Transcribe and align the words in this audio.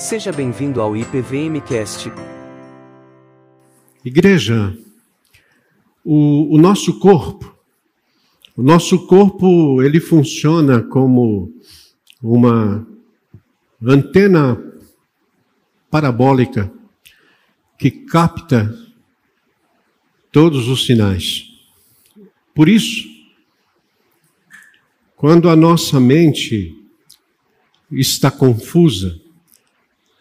Seja 0.00 0.32
bem-vindo 0.32 0.80
ao 0.80 0.96
IPVMcast. 0.96 2.10
Igreja, 4.02 4.74
o, 6.02 6.54
o 6.54 6.58
nosso 6.58 6.98
corpo, 6.98 7.54
o 8.56 8.62
nosso 8.62 9.06
corpo, 9.06 9.82
ele 9.82 10.00
funciona 10.00 10.82
como 10.82 11.52
uma 12.22 12.86
antena 13.82 14.58
parabólica 15.90 16.72
que 17.78 17.90
capta 17.90 18.74
todos 20.32 20.66
os 20.66 20.86
sinais. 20.86 21.44
Por 22.54 22.70
isso, 22.70 23.06
quando 25.14 25.50
a 25.50 25.54
nossa 25.54 26.00
mente 26.00 26.74
está 27.92 28.30
confusa, 28.30 29.20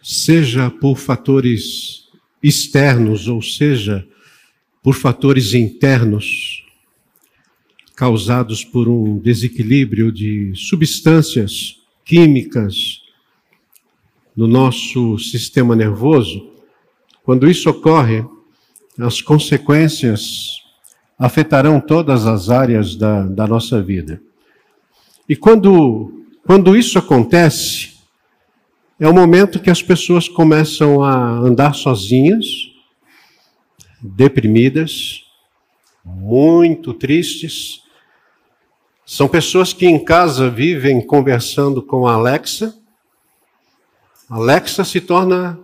seja 0.10 0.72
por 0.72 0.98
fatores 0.98 2.10
externos 2.42 3.28
ou 3.28 3.44
seja 3.44 4.08
por 4.82 4.96
fatores 4.96 5.54
internos, 5.54 6.66
causados 7.96 8.66
por 8.66 8.90
um 8.90 9.20
desequilíbrio 9.20 10.12
de 10.12 10.52
substâncias 10.56 11.76
químicas 12.04 13.04
no 14.36 14.48
nosso 14.48 15.20
sistema 15.20 15.76
nervoso, 15.76 16.54
quando 17.24 17.48
isso 17.48 17.70
ocorre, 17.70 18.26
as 18.98 19.22
consequências 19.22 20.60
afetarão 21.20 21.80
todas 21.80 22.26
as 22.26 22.50
áreas 22.50 22.96
da, 22.96 23.28
da 23.28 23.46
nossa 23.46 23.80
vida. 23.80 24.20
E 25.28 25.36
quando, 25.36 26.26
quando 26.48 26.76
isso 26.76 26.98
acontece, 26.98 27.99
é 29.00 29.08
o 29.08 29.14
momento 29.14 29.62
que 29.62 29.70
as 29.70 29.82
pessoas 29.82 30.28
começam 30.28 31.02
a 31.02 31.16
andar 31.40 31.74
sozinhas, 31.74 32.46
deprimidas, 34.02 35.24
muito 36.04 36.94
tristes. 36.94 37.82
São 39.06 39.30
pessoas 39.30 39.72
que 39.72 39.86
em 39.86 40.04
casa 40.04 40.50
vivem 40.50 41.06
conversando 41.06 41.82
com 41.82 42.06
a 42.06 42.16
Alexa. 42.16 42.78
A 44.30 44.36
Alexa 44.36 44.84
se 44.84 45.00
torna 45.00 45.58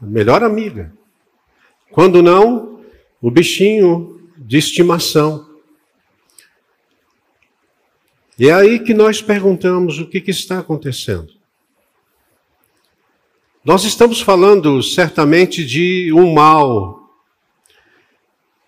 a 0.00 0.06
melhor 0.06 0.42
amiga. 0.42 0.94
Quando 1.90 2.22
não, 2.22 2.80
o 3.20 3.30
bichinho 3.30 4.30
de 4.38 4.56
estimação. 4.56 5.46
E 8.38 8.48
é 8.48 8.52
aí 8.54 8.80
que 8.80 8.94
nós 8.94 9.20
perguntamos 9.20 9.98
o 9.98 10.06
que, 10.06 10.22
que 10.22 10.30
está 10.30 10.58
acontecendo. 10.58 11.35
Nós 13.66 13.82
estamos 13.82 14.20
falando 14.20 14.80
certamente 14.80 15.66
de 15.66 16.12
um 16.12 16.32
mal. 16.32 17.10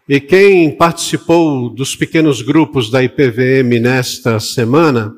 E 0.08 0.18
quem 0.18 0.72
participou 0.72 1.70
dos 1.70 1.94
pequenos 1.94 2.42
grupos 2.42 2.90
da 2.90 3.00
IPVM 3.00 3.78
nesta 3.78 4.40
semana, 4.40 5.14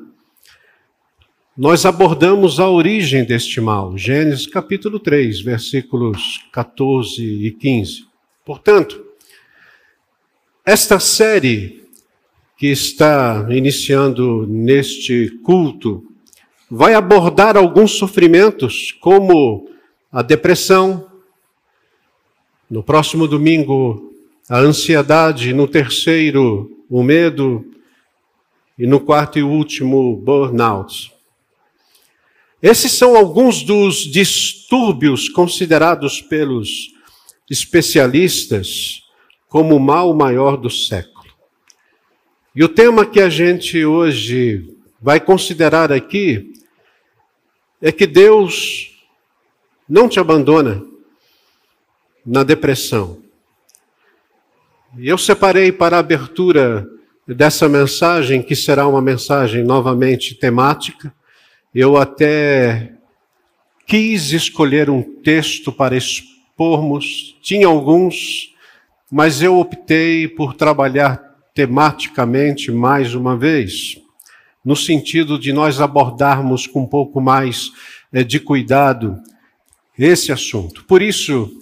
nós 1.57 1.83
abordamos 1.83 2.59
a 2.59 2.69
origem 2.69 3.23
deste 3.25 3.59
mal, 3.59 3.97
Gênesis 3.97 4.45
capítulo 4.45 4.99
3, 4.99 5.41
versículos 5.41 6.45
14 6.51 7.19
e 7.19 7.49
15. 7.49 8.05
Portanto, 8.45 9.03
esta 10.63 10.99
série 10.99 11.87
que 12.55 12.67
está 12.67 13.47
iniciando 13.49 14.45
neste 14.45 15.39
culto 15.41 16.05
vai 16.69 16.93
abordar 16.93 17.57
alguns 17.57 17.93
sofrimentos, 17.93 18.91
como 19.01 19.70
a 20.11 20.21
depressão, 20.21 21.09
no 22.69 22.83
próximo 22.83 23.27
domingo, 23.27 24.13
a 24.49 24.57
ansiedade, 24.57 25.53
no 25.53 25.67
terceiro, 25.67 26.85
o 26.89 27.01
medo, 27.01 27.65
e 28.77 28.85
no 28.85 28.99
quarto 28.99 29.39
e 29.39 29.43
último, 29.43 30.17
burnout. 30.17 31.13
Esses 32.61 32.91
são 32.91 33.15
alguns 33.15 33.63
dos 33.63 33.99
distúrbios 33.99 35.29
considerados 35.29 36.21
pelos 36.21 36.91
especialistas 37.49 39.03
como 39.47 39.75
o 39.75 39.79
mal 39.79 40.13
maior 40.13 40.57
do 40.57 40.69
século. 40.69 41.25
E 42.53 42.63
o 42.63 42.69
tema 42.69 43.05
que 43.05 43.21
a 43.21 43.29
gente 43.29 43.85
hoje 43.85 44.75
vai 45.01 45.19
considerar 45.19 45.91
aqui 45.91 46.53
é 47.81 47.91
que 47.91 48.05
Deus 48.05 48.90
não 49.91 50.07
te 50.07 50.21
abandona 50.21 50.81
na 52.25 52.45
depressão. 52.45 53.17
Eu 54.97 55.17
separei 55.17 55.69
para 55.69 55.97
a 55.97 55.99
abertura 55.99 56.87
dessa 57.27 57.67
mensagem, 57.67 58.41
que 58.41 58.55
será 58.55 58.87
uma 58.87 59.01
mensagem 59.01 59.65
novamente 59.65 60.33
temática, 60.33 61.13
eu 61.75 61.97
até 61.97 62.93
quis 63.85 64.31
escolher 64.31 64.89
um 64.89 65.01
texto 65.01 65.73
para 65.73 65.97
expormos, 65.97 67.37
tinha 67.41 67.67
alguns, 67.67 68.55
mas 69.11 69.41
eu 69.41 69.59
optei 69.59 70.25
por 70.25 70.53
trabalhar 70.53 71.17
tematicamente 71.53 72.71
mais 72.71 73.13
uma 73.13 73.35
vez, 73.35 73.97
no 74.63 74.75
sentido 74.75 75.37
de 75.37 75.51
nós 75.51 75.81
abordarmos 75.81 76.65
com 76.65 76.83
um 76.83 76.87
pouco 76.87 77.19
mais 77.19 77.73
é, 78.13 78.23
de 78.23 78.39
cuidado 78.39 79.21
esse 79.97 80.31
assunto. 80.31 80.83
Por 80.85 81.01
isso, 81.01 81.61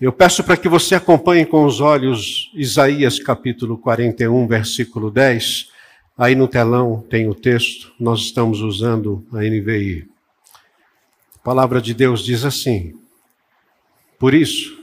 eu 0.00 0.12
peço 0.12 0.44
para 0.44 0.56
que 0.56 0.68
você 0.68 0.94
acompanhe 0.94 1.46
com 1.46 1.64
os 1.64 1.80
olhos 1.80 2.50
Isaías 2.54 3.18
capítulo 3.18 3.78
41, 3.78 4.46
versículo 4.46 5.10
10 5.10 5.78
Aí 6.18 6.34
no 6.34 6.48
telão 6.48 7.00
tem 7.08 7.28
o 7.28 7.34
texto, 7.34 7.94
nós 7.98 8.22
estamos 8.22 8.60
usando 8.60 9.24
a 9.32 9.36
NVI. 9.36 10.08
A 11.36 11.38
palavra 11.38 11.80
de 11.80 11.94
Deus 11.94 12.24
diz 12.24 12.44
assim: 12.44 13.00
Por 14.18 14.34
isso, 14.34 14.76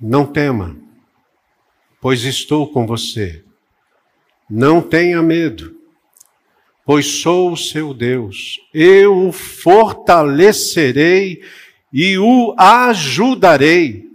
não 0.00 0.24
tema, 0.24 0.74
pois 2.00 2.24
estou 2.24 2.72
com 2.72 2.86
você. 2.86 3.44
Não 4.48 4.80
tenha 4.80 5.22
medo, 5.22 5.77
pois 6.88 7.20
sou 7.20 7.52
o 7.52 7.56
seu 7.56 7.92
Deus. 7.92 8.58
Eu 8.72 9.28
o 9.28 9.30
fortalecerei 9.30 11.42
e 11.92 12.16
o 12.16 12.54
ajudarei. 12.56 14.08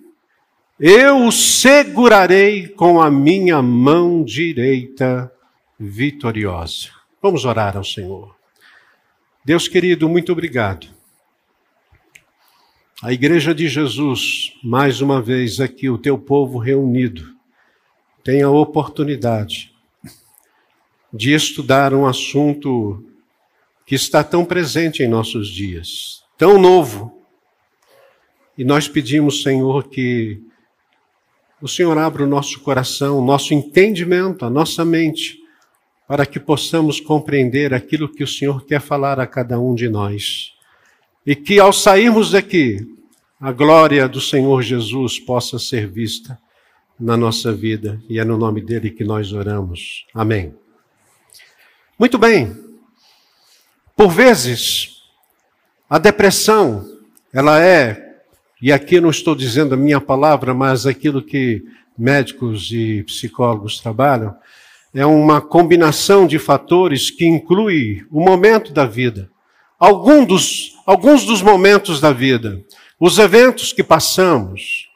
Eu 0.79 1.27
o 1.27 1.31
segurarei 1.31 2.67
com 2.67 2.99
a 2.99 3.11
minha 3.11 3.61
mão 3.61 4.23
direita 4.23 5.31
vitoriosa. 5.79 6.89
Vamos 7.21 7.45
orar 7.45 7.77
ao 7.77 7.83
Senhor. 7.83 8.35
Deus 9.45 9.67
querido, 9.67 10.09
muito 10.09 10.31
obrigado. 10.31 10.87
A 13.03 13.13
Igreja 13.13 13.53
de 13.53 13.67
Jesus, 13.67 14.51
mais 14.63 14.99
uma 14.99 15.21
vez 15.21 15.59
aqui, 15.59 15.91
o 15.91 15.99
teu 15.99 16.17
povo 16.17 16.57
reunido, 16.57 17.35
tem 18.23 18.41
a 18.41 18.49
oportunidade 18.49 19.72
de 21.13 21.33
estudar 21.33 21.93
um 21.93 22.07
assunto 22.07 23.05
que 23.85 23.93
está 23.93 24.23
tão 24.23 24.43
presente 24.43 25.03
em 25.03 25.07
nossos 25.07 25.47
dias, 25.47 26.23
tão 26.37 26.57
novo. 26.57 27.21
E 28.57 28.63
nós 28.63 28.87
pedimos, 28.87 29.43
Senhor, 29.43 29.89
que 29.89 30.41
o 31.61 31.67
Senhor 31.67 31.97
abra 31.97 32.23
o 32.23 32.27
nosso 32.27 32.59
coração, 32.61 33.19
o 33.19 33.25
nosso 33.25 33.53
entendimento, 33.53 34.43
a 34.45 34.49
nossa 34.49 34.83
mente, 34.83 35.37
para 36.07 36.25
que 36.25 36.39
possamos 36.39 36.99
compreender 36.99 37.73
aquilo 37.73 38.09
que 38.09 38.23
o 38.23 38.27
Senhor 38.27 38.65
quer 38.65 38.81
falar 38.81 39.19
a 39.19 39.27
cada 39.27 39.59
um 39.59 39.75
de 39.75 39.87
nós. 39.87 40.51
E 41.25 41.35
que 41.35 41.59
ao 41.59 41.71
sairmos 41.71 42.31
daqui, 42.31 42.85
a 43.39 43.51
glória 43.51 44.07
do 44.07 44.19
Senhor 44.19 44.61
Jesus 44.61 45.19
possa 45.19 45.59
ser 45.59 45.87
vista 45.87 46.37
na 46.99 47.15
nossa 47.15 47.53
vida. 47.53 48.01
E 48.09 48.19
é 48.19 48.25
no 48.25 48.37
nome 48.37 48.61
dele 48.61 48.89
que 48.89 49.03
nós 49.03 49.31
oramos. 49.31 50.05
Amém. 50.13 50.62
Muito 52.03 52.17
bem. 52.17 52.53
Por 53.95 54.09
vezes, 54.09 55.03
a 55.89 55.97
depressão, 55.97 56.85
ela 57.33 57.63
é, 57.63 58.17
e 58.61 58.73
aqui 58.73 58.99
não 58.99 59.09
estou 59.09 59.33
dizendo 59.33 59.73
a 59.73 59.77
minha 59.77 60.01
palavra, 60.01 60.53
mas 60.53 60.85
aquilo 60.85 61.21
que 61.21 61.63
médicos 61.97 62.69
e 62.73 63.03
psicólogos 63.03 63.79
trabalham, 63.79 64.35
é 64.93 65.05
uma 65.05 65.39
combinação 65.39 66.27
de 66.27 66.37
fatores 66.37 67.09
que 67.09 67.25
inclui 67.25 68.05
o 68.11 68.19
momento 68.19 68.73
da 68.73 68.83
vida, 68.85 69.29
algum 69.79 70.25
dos, 70.25 70.73
alguns 70.85 71.23
dos 71.23 71.41
momentos 71.41 72.01
da 72.01 72.11
vida, 72.11 72.61
os 72.99 73.17
eventos 73.17 73.71
que 73.71 73.81
passamos. 73.81 74.89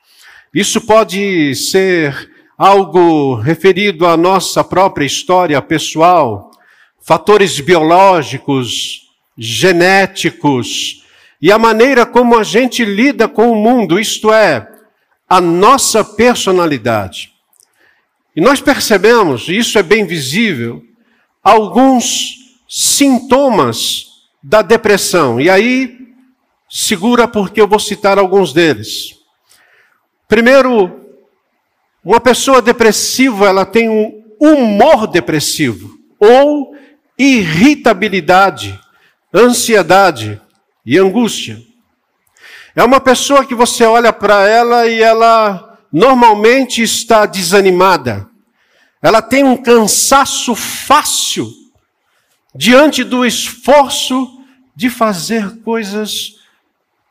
Isso 0.54 0.82
pode 0.82 1.56
ser 1.56 2.30
algo 2.58 3.36
referido 3.36 4.06
à 4.06 4.18
nossa 4.18 4.62
própria 4.62 5.06
história 5.06 5.62
pessoal, 5.62 6.52
fatores 7.02 7.60
biológicos, 7.60 9.10
genéticos, 9.38 11.06
e 11.42 11.52
a 11.52 11.60
maneira 11.60 12.06
como 12.06 12.38
a 12.38 12.44
gente 12.44 12.84
lida 12.84 13.28
com 13.28 13.52
o 13.52 13.56
mundo, 13.56 14.00
isto 14.00 14.34
é, 14.34 14.68
a 15.30 15.40
nossa 15.40 16.04
personalidade. 16.04 17.32
E 18.36 18.42
nós 18.42 18.62
percebemos, 18.62 19.48
e 19.48 19.58
isso 19.58 19.78
é 19.78 19.84
bem 19.84 20.06
visível, 20.06 20.84
alguns 21.44 22.36
sintomas 22.68 24.08
da 24.42 24.62
depressão. 24.62 25.40
E 25.40 25.50
aí, 25.50 25.98
segura 26.70 27.28
porque 27.28 27.62
eu 27.62 27.68
vou 27.68 27.80
citar 27.80 28.18
alguns 28.18 28.54
deles. 28.54 29.18
Primeiro, 30.28 31.02
uma 32.04 32.20
pessoa 32.20 32.62
depressiva, 32.62 33.48
ela 33.48 33.66
tem 33.66 33.90
um 33.90 34.24
humor 34.40 35.08
depressivo 35.08 35.98
ou 36.20 36.77
irritabilidade, 37.18 38.80
ansiedade 39.34 40.40
e 40.86 40.98
angústia. 40.98 41.62
É 42.76 42.84
uma 42.84 43.00
pessoa 43.00 43.46
que 43.46 43.56
você 43.56 43.84
olha 43.84 44.14
para 44.14 44.48
ela 44.48 44.86
e 44.88 45.02
ela 45.02 45.80
normalmente 45.92 46.82
está 46.82 47.26
desanimada. 47.26 48.30
Ela 49.02 49.22
tem 49.22 49.44
um 49.44 49.58
cansaço 49.58 50.54
fácil 50.56 51.52
diante 52.54 53.04
do 53.04 53.26
esforço 53.26 54.42
de 54.76 54.90
fazer 54.90 55.58
coisas 55.62 56.36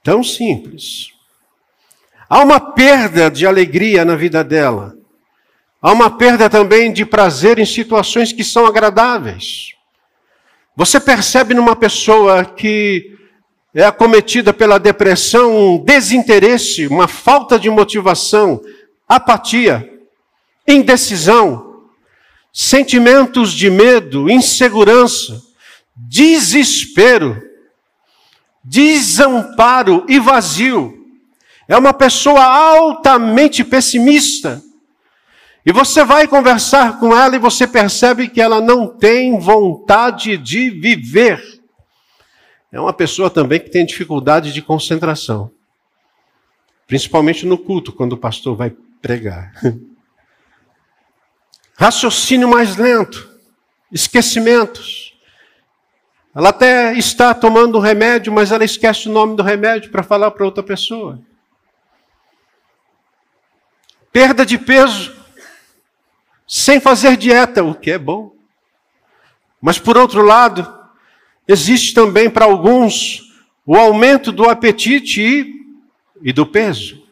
tão 0.02 0.22
simples. 0.22 1.10
Há 2.28 2.42
uma 2.42 2.60
perda 2.60 3.30
de 3.30 3.46
alegria 3.46 4.04
na 4.04 4.16
vida 4.16 4.42
dela. 4.42 4.96
Há 5.80 5.92
uma 5.92 6.10
perda 6.10 6.50
também 6.50 6.92
de 6.92 7.04
prazer 7.04 7.58
em 7.58 7.66
situações 7.66 8.32
que 8.32 8.42
são 8.42 8.66
agradáveis. 8.66 9.75
Você 10.76 11.00
percebe 11.00 11.55
numa 11.55 11.75
pessoa 11.75 12.44
que 12.44 13.17
é 13.75 13.82
acometida 13.84 14.52
pela 14.52 14.78
depressão 14.78 15.75
um 15.75 15.78
desinteresse, 15.82 16.87
uma 16.87 17.08
falta 17.08 17.58
de 17.58 17.70
motivação, 17.70 18.61
apatia, 19.08 19.90
indecisão, 20.69 21.84
sentimentos 22.52 23.52
de 23.52 23.70
medo, 23.70 24.28
insegurança, 24.31 25.43
desespero, 25.96 27.43
desamparo 28.62 30.05
e 30.06 30.19
vazio. 30.19 31.06
É 31.67 31.76
uma 31.76 31.94
pessoa 31.94 32.44
altamente 32.44 33.64
pessimista. 33.64 34.62
E 35.66 35.72
você 35.72 36.04
vai 36.04 36.28
conversar 36.28 37.00
com 37.00 37.12
ela 37.12 37.34
e 37.34 37.40
você 37.40 37.66
percebe 37.66 38.28
que 38.28 38.40
ela 38.40 38.60
não 38.60 38.86
tem 38.86 39.36
vontade 39.36 40.36
de 40.36 40.70
viver. 40.70 41.60
É 42.70 42.78
uma 42.78 42.92
pessoa 42.92 43.28
também 43.28 43.58
que 43.58 43.68
tem 43.68 43.84
dificuldade 43.84 44.52
de 44.52 44.62
concentração. 44.62 45.50
Principalmente 46.86 47.44
no 47.44 47.58
culto, 47.58 47.92
quando 47.92 48.12
o 48.12 48.16
pastor 48.16 48.54
vai 48.54 48.70
pregar. 49.02 49.52
Raciocínio 51.76 52.48
mais 52.48 52.76
lento, 52.76 53.28
esquecimentos. 53.90 55.18
Ela 56.32 56.50
até 56.50 56.96
está 56.96 57.34
tomando 57.34 57.76
um 57.76 57.80
remédio, 57.80 58.32
mas 58.32 58.52
ela 58.52 58.64
esquece 58.64 59.08
o 59.08 59.12
nome 59.12 59.34
do 59.34 59.42
remédio 59.42 59.90
para 59.90 60.04
falar 60.04 60.30
para 60.30 60.44
outra 60.44 60.62
pessoa. 60.62 61.20
Perda 64.12 64.46
de 64.46 64.58
peso, 64.58 65.15
sem 66.46 66.81
fazer 66.81 67.16
dieta, 67.16 67.64
o 67.64 67.75
que 67.75 67.90
é 67.90 67.98
bom. 67.98 68.32
Mas 69.60 69.78
por 69.78 69.96
outro 69.96 70.22
lado, 70.22 70.66
existe 71.48 71.93
também 71.93 72.31
para 72.31 72.44
alguns 72.44 73.22
o 73.64 73.76
aumento 73.76 74.31
do 74.31 74.48
apetite 74.48 75.20
e, 75.20 75.54
e 76.22 76.32
do 76.32 76.46
peso. 76.46 77.04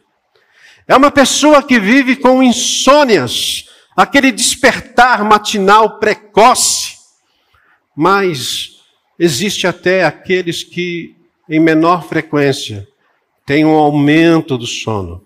É 0.87 0.95
uma 0.95 1.11
pessoa 1.11 1.63
que 1.63 1.81
vive 1.81 2.15
com 2.15 2.43
insônias, 2.43 3.69
aquele 3.97 4.31
despertar 4.31 5.25
matinal 5.25 5.99
precoce. 5.99 6.99
Mas 7.97 8.81
existe 9.19 9.67
até 9.67 10.05
aqueles 10.05 10.63
que, 10.63 11.17
em 11.49 11.59
menor 11.59 12.05
frequência, 12.05 12.87
têm 13.47 13.65
um 13.65 13.75
aumento 13.75 14.57
do 14.57 14.67
sono. 14.67 15.25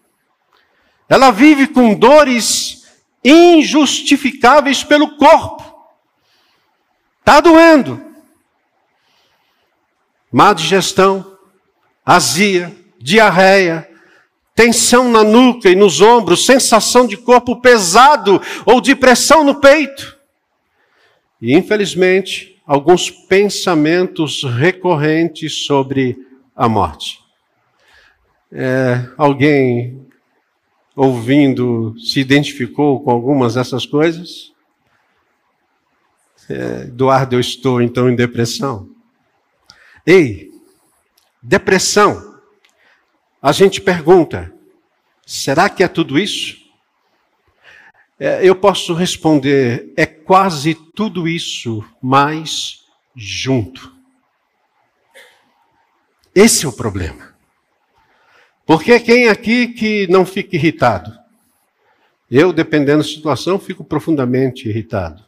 Ela 1.08 1.31
vive 1.31 1.66
com 1.66 1.94
dores 1.94 2.88
injustificáveis 3.24 4.84
pelo 4.84 5.16
corpo. 5.16 5.64
Está 7.20 7.40
doendo. 7.40 8.02
Má 10.30 10.52
digestão, 10.52 11.38
azia, 12.04 12.74
diarreia, 12.98 13.88
tensão 14.54 15.10
na 15.10 15.22
nuca 15.22 15.70
e 15.70 15.76
nos 15.76 16.00
ombros, 16.00 16.44
sensação 16.44 17.06
de 17.06 17.16
corpo 17.16 17.60
pesado 17.60 18.40
ou 18.66 18.80
de 18.80 18.94
pressão 18.94 19.44
no 19.44 19.60
peito. 19.60 20.18
E, 21.40 21.54
infelizmente, 21.54 22.60
alguns 22.66 23.10
pensamentos 23.10 24.42
recorrentes 24.42 25.64
sobre 25.64 26.18
a 26.56 26.68
morte. 26.68 27.20
É, 28.50 29.08
alguém 29.16 30.07
ouvindo, 30.98 31.94
se 31.96 32.18
identificou 32.18 33.00
com 33.00 33.12
algumas 33.12 33.54
dessas 33.54 33.86
coisas? 33.86 34.52
É, 36.50 36.82
Eduardo, 36.88 37.36
eu 37.36 37.40
estou 37.40 37.80
então 37.80 38.10
em 38.10 38.16
depressão. 38.16 38.90
Ei, 40.04 40.50
depressão. 41.40 42.40
A 43.40 43.52
gente 43.52 43.80
pergunta: 43.80 44.52
será 45.24 45.68
que 45.68 45.84
é 45.84 45.88
tudo 45.88 46.18
isso? 46.18 46.56
É, 48.18 48.44
eu 48.44 48.56
posso 48.56 48.92
responder: 48.92 49.92
é 49.96 50.04
quase 50.04 50.74
tudo 50.74 51.28
isso, 51.28 51.84
mas 52.02 52.84
junto. 53.14 53.94
Esse 56.34 56.66
é 56.66 56.68
o 56.68 56.72
problema. 56.72 57.27
Porque 58.68 59.00
quem 59.00 59.30
aqui 59.30 59.68
que 59.68 60.06
não 60.08 60.26
fica 60.26 60.54
irritado? 60.54 61.18
Eu, 62.30 62.52
dependendo 62.52 62.98
da 62.98 63.08
situação, 63.08 63.58
fico 63.58 63.82
profundamente 63.82 64.68
irritado. 64.68 65.24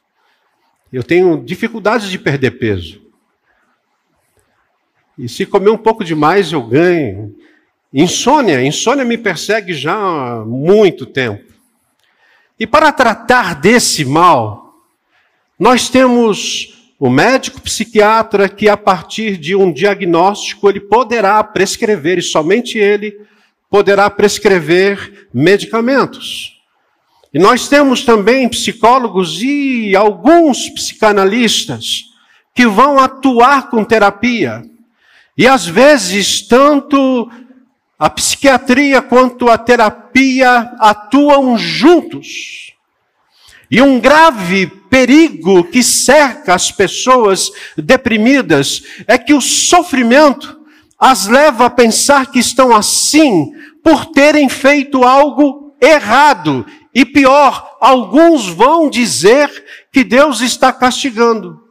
Eu 0.93 1.03
tenho 1.03 1.43
dificuldades 1.43 2.11
de 2.11 2.19
perder 2.19 2.59
peso. 2.59 3.01
E 5.17 5.27
se 5.27 5.47
comer 5.47 5.71
um 5.71 5.79
pouco 5.79 6.05
demais, 6.05 6.53
eu 6.53 6.63
ganho. 6.63 7.35
Insônia, 7.91 8.63
insônia 8.63 9.07
me 9.07 9.17
persegue 9.17 9.73
já 9.73 9.97
há 9.97 10.45
muito 10.45 11.07
tempo. 11.07 11.51
E 12.59 12.67
para 12.67 12.93
tratar 12.93 13.55
desse 13.55 14.05
mal, 14.05 14.75
nós 15.59 15.89
temos 15.89 16.80
o 17.01 17.09
médico 17.09 17.63
psiquiatra 17.63 18.47
que, 18.47 18.69
a 18.69 18.77
partir 18.77 19.39
de 19.39 19.57
um 19.57 19.73
diagnóstico, 19.73 20.69
ele 20.69 20.81
poderá 20.81 21.43
prescrever, 21.43 22.19
e 22.19 22.23
somente 22.23 22.77
ele, 22.77 23.19
poderá 23.71 24.11
prescrever 24.11 25.29
medicamentos. 25.33 26.61
E 27.33 27.39
nós 27.39 27.69
temos 27.69 28.05
também 28.05 28.47
psicólogos 28.51 29.41
e 29.43 29.97
alguns 29.97 30.69
psicanalistas 30.69 32.05
que 32.55 32.67
vão 32.67 32.99
atuar 32.99 33.71
com 33.71 33.83
terapia. 33.83 34.63
E 35.39 35.47
às 35.47 35.67
vezes, 35.67 36.43
tanto 36.43 37.31
a 37.99 38.11
psiquiatria 38.11 39.01
quanto 39.01 39.49
a 39.49 39.57
terapia 39.57 40.71
atuam 40.79 41.57
juntos. 41.57 42.75
E 43.71 43.81
um 43.81 43.99
grave 43.99 44.80
perigo 44.91 45.65
que 45.65 45.83
cerca 45.83 46.55
as 46.55 46.73
pessoas 46.73 47.51
deprimidas 47.77 48.83
é 49.07 49.17
que 49.17 49.33
o 49.33 49.41
sofrimento 49.41 50.61
as 50.99 51.27
leva 51.27 51.65
a 51.65 51.71
pensar 51.71 52.31
que 52.31 52.39
estão 52.39 52.75
assim 52.75 53.53
por 53.83 54.07
terem 54.07 54.49
feito 54.49 55.03
algo 55.05 55.75
errado. 55.81 56.67
E 56.95 57.07
pior, 57.07 57.79
alguns 57.81 58.47
vão 58.49 58.91
dizer 58.91 59.49
que 59.91 60.05
Deus 60.05 60.41
está 60.43 60.73
castigando. 60.73 61.65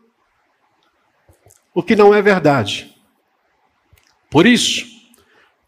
O 1.76 1.84
que 1.84 1.96
não 1.96 2.14
é 2.16 2.22
verdade. 2.22 2.96
Por 4.32 4.48
isso, 4.48 4.86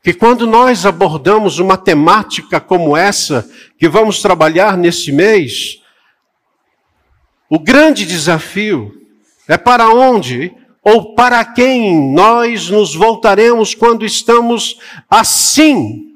que 0.03 0.13
quando 0.13 0.48
nós 0.48 0.86
abordamos 0.86 1.60
uma 1.60 1.77
temática 1.77 2.60
como 2.60 2.98
essa, 2.98 3.48
que 3.77 3.88
vamos 3.88 4.22
trabalhar 4.22 4.75
nesse 4.75 5.12
mês, 5.12 5.81
o 7.51 7.60
grande 7.60 8.05
desafio 8.05 8.91
é 9.48 9.58
para 9.58 9.89
onde 9.89 10.51
ou 10.81 11.13
para 11.13 11.46
quem 11.46 12.12
nós 12.12 12.70
nos 12.70 12.96
voltaremos 12.96 13.75
quando 13.75 14.03
estamos 14.03 14.79
assim 15.08 16.12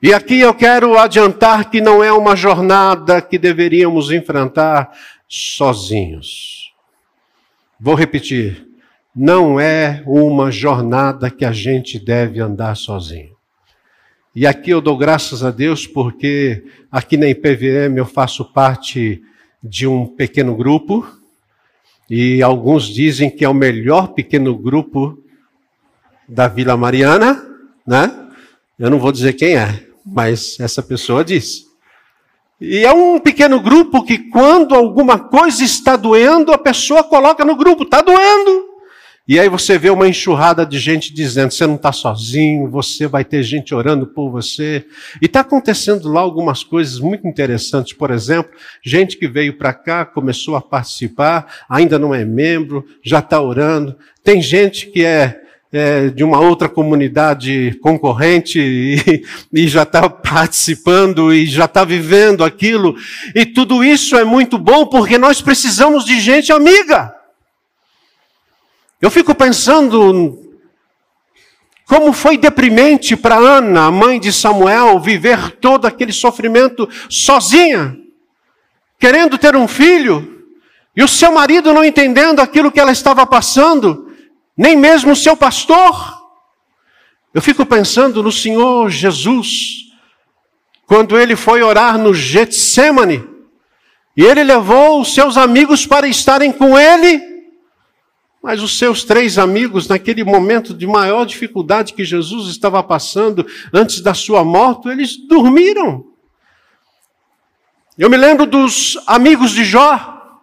e 0.00 0.14
aqui 0.14 0.38
eu 0.38 0.54
quero 0.54 0.96
adiantar 0.96 1.70
que 1.70 1.80
não 1.80 2.04
é 2.04 2.12
uma 2.12 2.36
jornada 2.36 3.20
que 3.20 3.36
deveríamos 3.36 4.12
enfrentar 4.12 4.92
sozinhos. 5.28 6.72
Vou 7.80 7.96
repetir. 7.96 8.66
não 9.16 9.58
é 9.58 10.04
uma 10.06 10.52
jornada 10.52 11.28
que 11.28 11.44
a 11.44 11.50
gente 11.50 11.98
deve 11.98 12.38
andar 12.38 12.76
sozinho. 12.76 13.34
E 14.32 14.46
aqui 14.46 14.70
eu 14.70 14.80
dou 14.80 14.96
graças 14.96 15.42
a 15.42 15.50
Deus 15.50 15.84
porque 15.84 16.62
aqui 16.92 17.16
na 17.16 17.26
IPVM 17.26 17.96
eu 17.96 18.06
faço 18.06 18.44
parte 18.44 19.20
de 19.62 19.86
um 19.86 20.06
pequeno 20.06 20.54
grupo 20.54 21.06
e 22.08 22.42
alguns 22.42 22.86
dizem 22.86 23.30
que 23.30 23.44
é 23.44 23.48
o 23.48 23.54
melhor 23.54 24.08
pequeno 24.08 24.56
grupo 24.56 25.22
da 26.28 26.48
Vila 26.48 26.76
Mariana, 26.76 27.44
né? 27.86 28.28
Eu 28.78 28.90
não 28.90 28.98
vou 28.98 29.12
dizer 29.12 29.32
quem 29.34 29.56
é, 29.56 29.86
mas 30.04 30.58
essa 30.60 30.82
pessoa 30.82 31.24
disse. 31.24 31.66
E 32.60 32.84
é 32.84 32.92
um 32.92 33.20
pequeno 33.20 33.60
grupo 33.60 34.04
que, 34.04 34.18
quando 34.30 34.74
alguma 34.74 35.18
coisa 35.18 35.62
está 35.62 35.96
doendo, 35.96 36.52
a 36.52 36.58
pessoa 36.58 37.04
coloca 37.04 37.44
no 37.44 37.56
grupo: 37.56 37.84
está 37.84 38.00
doendo. 38.00 38.67
E 39.28 39.38
aí 39.38 39.46
você 39.46 39.76
vê 39.76 39.90
uma 39.90 40.08
enxurrada 40.08 40.64
de 40.64 40.78
gente 40.78 41.12
dizendo: 41.12 41.52
você 41.52 41.66
não 41.66 41.74
está 41.74 41.92
sozinho, 41.92 42.70
você 42.70 43.06
vai 43.06 43.24
ter 43.24 43.42
gente 43.42 43.74
orando 43.74 44.06
por 44.06 44.30
você. 44.30 44.86
E 45.20 45.26
está 45.26 45.40
acontecendo 45.40 46.10
lá 46.10 46.20
algumas 46.20 46.64
coisas 46.64 46.98
muito 46.98 47.28
interessantes. 47.28 47.92
Por 47.92 48.10
exemplo, 48.10 48.50
gente 48.82 49.18
que 49.18 49.28
veio 49.28 49.58
para 49.58 49.74
cá, 49.74 50.06
começou 50.06 50.56
a 50.56 50.62
participar, 50.62 51.46
ainda 51.68 51.98
não 51.98 52.14
é 52.14 52.24
membro, 52.24 52.86
já 53.04 53.18
está 53.18 53.38
orando. 53.38 53.94
Tem 54.24 54.40
gente 54.40 54.86
que 54.86 55.04
é 55.04 55.42
é, 55.70 56.08
de 56.08 56.24
uma 56.24 56.40
outra 56.40 56.68
comunidade 56.68 57.78
concorrente 57.82 58.58
e, 58.58 59.22
e 59.52 59.68
já 59.68 59.82
está 59.82 60.08
participando 60.08 61.32
e 61.32 61.46
já 61.46 61.66
está 61.66 61.84
vivendo 61.84 62.42
aquilo. 62.42 62.96
E 63.34 63.44
tudo 63.44 63.84
isso 63.84 64.16
é 64.16 64.24
muito 64.24 64.56
bom 64.56 64.86
porque 64.86 65.18
nós 65.18 65.42
precisamos 65.42 66.04
de 66.04 66.18
gente 66.20 66.52
amiga. 66.52 67.17
Eu 69.00 69.10
fico 69.10 69.34
pensando 69.34 70.48
como 71.86 72.12
foi 72.12 72.36
deprimente 72.36 73.16
para 73.16 73.36
Ana, 73.36 73.90
mãe 73.90 74.18
de 74.18 74.32
Samuel, 74.32 74.98
viver 74.98 75.52
todo 75.52 75.86
aquele 75.86 76.12
sofrimento 76.12 76.88
sozinha, 77.08 77.96
querendo 78.98 79.38
ter 79.38 79.56
um 79.56 79.68
filho, 79.68 80.44
e 80.94 81.02
o 81.02 81.08
seu 81.08 81.32
marido 81.32 81.72
não 81.72 81.84
entendendo 81.84 82.40
aquilo 82.40 82.72
que 82.72 82.80
ela 82.80 82.92
estava 82.92 83.24
passando 83.24 84.12
nem 84.56 84.76
mesmo 84.76 85.12
o 85.12 85.16
seu 85.16 85.36
pastor. 85.36 86.18
Eu 87.32 87.40
fico 87.40 87.64
pensando 87.64 88.20
no 88.20 88.32
Senhor 88.32 88.90
Jesus, 88.90 89.86
quando 90.84 91.16
ele 91.16 91.36
foi 91.36 91.62
orar 91.62 91.96
no 91.96 92.12
Getsemane, 92.12 93.24
e 94.16 94.24
ele 94.24 94.42
levou 94.42 95.00
os 95.00 95.14
seus 95.14 95.36
amigos 95.36 95.86
para 95.86 96.08
estarem 96.08 96.50
com 96.50 96.76
ele, 96.76 97.37
mas 98.42 98.62
os 98.62 98.78
seus 98.78 99.02
três 99.04 99.36
amigos, 99.36 99.88
naquele 99.88 100.22
momento 100.22 100.72
de 100.72 100.86
maior 100.86 101.24
dificuldade 101.24 101.92
que 101.92 102.04
Jesus 102.04 102.48
estava 102.48 102.82
passando 102.82 103.46
antes 103.72 104.00
da 104.00 104.14
sua 104.14 104.44
morte, 104.44 104.88
eles 104.88 105.16
dormiram. 105.16 106.04
Eu 107.98 108.08
me 108.08 108.16
lembro 108.16 108.46
dos 108.46 108.96
amigos 109.06 109.50
de 109.50 109.64
Jó, 109.64 110.40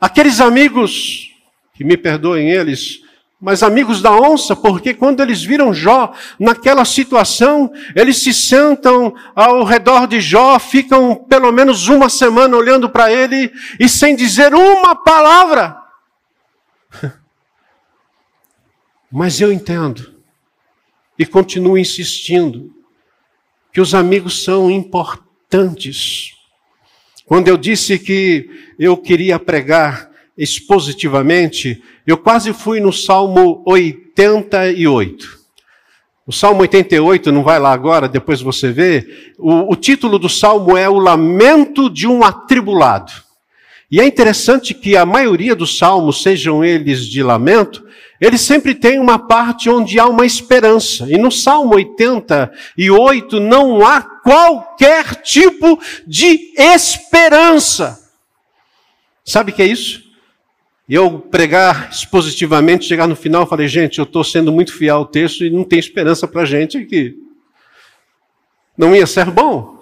aqueles 0.00 0.40
amigos, 0.40 1.30
que 1.72 1.84
me 1.84 1.96
perdoem 1.96 2.50
eles, 2.50 3.00
mas 3.40 3.62
amigos 3.62 4.02
da 4.02 4.12
onça, 4.12 4.56
porque 4.56 4.92
quando 4.92 5.20
eles 5.20 5.42
viram 5.42 5.72
Jó 5.72 6.12
naquela 6.38 6.84
situação, 6.84 7.72
eles 7.94 8.18
se 8.18 8.34
sentam 8.34 9.14
ao 9.34 9.62
redor 9.62 10.06
de 10.08 10.20
Jó, 10.20 10.58
ficam 10.58 11.14
pelo 11.14 11.52
menos 11.52 11.86
uma 11.86 12.08
semana 12.08 12.56
olhando 12.56 12.90
para 12.90 13.10
ele 13.10 13.52
e 13.78 13.88
sem 13.88 14.16
dizer 14.16 14.52
uma 14.52 14.96
palavra. 14.96 15.76
Mas 19.10 19.40
eu 19.40 19.52
entendo 19.52 20.14
e 21.18 21.26
continuo 21.26 21.76
insistindo 21.76 22.72
que 23.72 23.80
os 23.80 23.94
amigos 23.94 24.44
são 24.44 24.70
importantes. 24.70 26.32
Quando 27.26 27.48
eu 27.48 27.56
disse 27.56 27.98
que 27.98 28.48
eu 28.78 28.96
queria 28.96 29.38
pregar 29.38 30.10
expositivamente, 30.36 31.82
eu 32.06 32.16
quase 32.16 32.52
fui 32.52 32.80
no 32.80 32.92
Salmo 32.92 33.62
88. 33.66 35.40
O 36.26 36.32
Salmo 36.32 36.60
88, 36.60 37.32
não 37.32 37.42
vai 37.42 37.58
lá 37.58 37.72
agora, 37.72 38.08
depois 38.08 38.40
você 38.40 38.70
vê. 38.70 39.32
O, 39.36 39.72
o 39.72 39.76
título 39.76 40.18
do 40.18 40.28
Salmo 40.28 40.76
é 40.76 40.88
O 40.88 40.98
Lamento 40.98 41.90
de 41.90 42.06
um 42.06 42.22
Atribulado. 42.22 43.12
E 43.90 44.00
é 44.00 44.06
interessante 44.06 44.72
que 44.72 44.96
a 44.96 45.04
maioria 45.04 45.56
dos 45.56 45.76
salmos, 45.76 46.22
sejam 46.22 46.64
eles 46.64 47.06
de 47.06 47.22
lamento, 47.22 47.84
eles 48.20 48.42
sempre 48.42 48.74
têm 48.74 49.00
uma 49.00 49.18
parte 49.18 49.70
onde 49.70 49.98
há 49.98 50.06
uma 50.06 50.26
esperança. 50.26 51.06
E 51.08 51.16
no 51.16 51.30
Salmo 51.30 51.74
88 51.74 53.40
não 53.40 53.84
há 53.84 54.02
qualquer 54.02 55.22
tipo 55.22 55.80
de 56.06 56.52
esperança. 56.56 57.98
Sabe 59.24 59.52
o 59.52 59.54
que 59.54 59.62
é 59.62 59.66
isso? 59.66 60.10
Eu 60.88 61.20
pregar 61.20 61.88
expositivamente, 61.90 62.84
chegar 62.84 63.06
no 63.06 63.16
final, 63.16 63.46
falei, 63.46 63.68
gente, 63.68 63.98
eu 63.98 64.04
estou 64.04 64.24
sendo 64.24 64.52
muito 64.52 64.74
fiel 64.74 64.96
ao 64.96 65.06
texto 65.06 65.44
e 65.44 65.50
não 65.50 65.64
tem 65.64 65.78
esperança 65.78 66.28
para 66.28 66.42
a 66.42 66.44
gente 66.44 66.76
aqui. 66.76 67.16
Não 68.76 68.94
ia 68.94 69.06
ser 69.06 69.30
bom. 69.30 69.78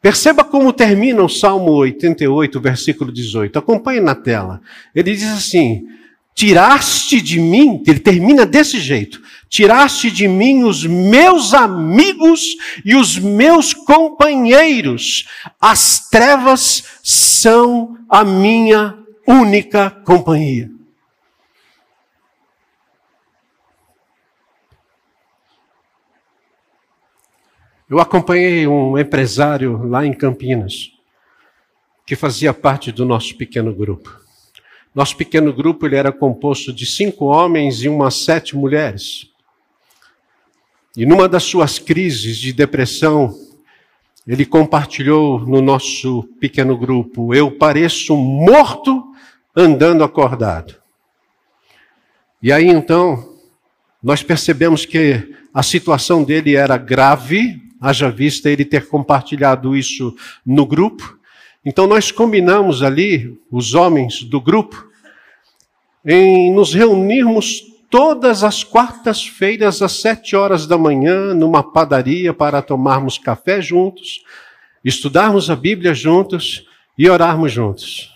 Perceba 0.00 0.44
como 0.44 0.72
termina 0.72 1.22
o 1.22 1.28
Salmo 1.28 1.72
88, 1.72 2.60
versículo 2.60 3.10
18. 3.10 3.58
Acompanhe 3.58 3.98
na 3.98 4.14
tela. 4.14 4.60
Ele 4.94 5.12
diz 5.12 5.32
assim: 5.32 5.86
Tiraste 6.36 7.22
de 7.22 7.40
mim, 7.40 7.82
ele 7.86 7.98
termina 7.98 8.44
desse 8.44 8.78
jeito: 8.78 9.22
Tiraste 9.48 10.10
de 10.10 10.28
mim 10.28 10.64
os 10.64 10.84
meus 10.84 11.54
amigos 11.54 12.42
e 12.84 12.94
os 12.94 13.18
meus 13.18 13.72
companheiros. 13.72 15.26
As 15.58 16.10
trevas 16.10 17.00
são 17.02 17.96
a 18.06 18.22
minha 18.22 19.02
única 19.26 19.88
companhia. 19.88 20.70
Eu 27.88 27.98
acompanhei 27.98 28.66
um 28.66 28.98
empresário 28.98 29.88
lá 29.88 30.04
em 30.04 30.12
Campinas, 30.12 30.92
que 32.04 32.14
fazia 32.14 32.52
parte 32.52 32.92
do 32.92 33.06
nosso 33.06 33.34
pequeno 33.38 33.74
grupo. 33.74 34.25
Nosso 34.96 35.14
pequeno 35.14 35.52
grupo 35.52 35.84
ele 35.84 35.94
era 35.94 36.10
composto 36.10 36.72
de 36.72 36.86
cinco 36.86 37.26
homens 37.26 37.82
e 37.82 37.88
umas 37.88 38.14
sete 38.14 38.56
mulheres. 38.56 39.30
E 40.96 41.04
numa 41.04 41.28
das 41.28 41.42
suas 41.42 41.78
crises 41.78 42.38
de 42.38 42.50
depressão, 42.50 43.38
ele 44.26 44.46
compartilhou 44.46 45.40
no 45.40 45.60
nosso 45.60 46.22
pequeno 46.40 46.78
grupo: 46.78 47.34
Eu 47.34 47.50
pareço 47.50 48.16
morto 48.16 49.14
andando 49.54 50.02
acordado. 50.02 50.76
E 52.42 52.50
aí 52.50 52.66
então, 52.66 53.36
nós 54.02 54.22
percebemos 54.22 54.86
que 54.86 55.30
a 55.52 55.62
situação 55.62 56.24
dele 56.24 56.56
era 56.56 56.78
grave, 56.78 57.62
haja 57.78 58.10
vista 58.10 58.48
ele 58.48 58.64
ter 58.64 58.88
compartilhado 58.88 59.76
isso 59.76 60.16
no 60.44 60.64
grupo. 60.64 61.18
Então 61.62 61.86
nós 61.86 62.10
combinamos 62.10 62.82
ali, 62.82 63.38
os 63.50 63.74
homens 63.74 64.22
do 64.22 64.40
grupo, 64.40 64.85
em 66.06 66.52
nos 66.52 66.72
reunirmos 66.72 67.62
todas 67.90 68.44
as 68.44 68.62
quartas-feiras 68.62 69.82
às 69.82 69.92
sete 69.92 70.36
horas 70.36 70.64
da 70.64 70.78
manhã 70.78 71.34
numa 71.34 71.62
padaria 71.64 72.32
para 72.32 72.62
tomarmos 72.62 73.18
café 73.18 73.60
juntos, 73.60 74.22
estudarmos 74.84 75.50
a 75.50 75.56
Bíblia 75.56 75.92
juntos 75.92 76.64
e 76.96 77.10
orarmos 77.10 77.50
juntos. 77.50 78.14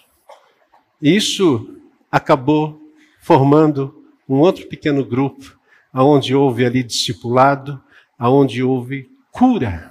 Isso 1.02 1.68
acabou 2.12 2.80
formando 3.20 4.04
um 4.28 4.36
outro 4.36 4.68
pequeno 4.68 5.04
grupo, 5.04 5.58
aonde 5.92 6.32
houve 6.32 6.64
ali 6.64 6.84
discipulado, 6.84 7.82
aonde 8.16 8.62
houve 8.62 9.10
cura, 9.32 9.90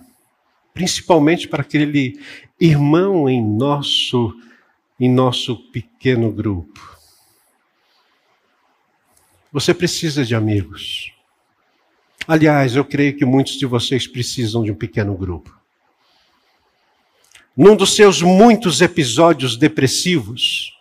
principalmente 0.74 1.50
para 1.50 1.62
aquele 1.62 2.18
irmão 2.60 3.30
em 3.30 3.44
nosso 3.44 4.34
em 5.00 5.10
nosso 5.10 5.56
pequeno 5.72 6.30
grupo. 6.30 6.99
Você 9.52 9.74
precisa 9.74 10.24
de 10.24 10.36
amigos. 10.36 11.12
Aliás, 12.28 12.76
eu 12.76 12.86
creio 12.86 13.18
que 13.18 13.26
muitos 13.26 13.58
de 13.58 13.66
vocês 13.66 14.06
precisam 14.06 14.64
de 14.64 14.72
um 14.72 14.76
pequeno 14.76 15.16
grupo. 15.16 15.58
Num 17.58 17.76
dos 17.76 17.96
seus 17.96 18.22
muitos 18.22 18.80
episódios 18.80 19.58
depressivos, 19.58 20.72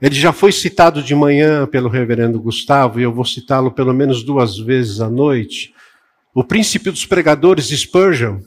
ele 0.00 0.14
já 0.14 0.32
foi 0.32 0.50
citado 0.50 1.02
de 1.02 1.14
manhã 1.14 1.66
pelo 1.66 1.90
reverendo 1.90 2.40
Gustavo, 2.40 2.98
e 2.98 3.02
eu 3.02 3.12
vou 3.12 3.24
citá-lo 3.24 3.70
pelo 3.70 3.92
menos 3.92 4.22
duas 4.22 4.58
vezes 4.58 5.00
à 5.00 5.10
noite. 5.10 5.74
O 6.34 6.42
príncipe 6.42 6.90
dos 6.90 7.04
pregadores 7.04 7.66
Spurgeon, 7.66 8.40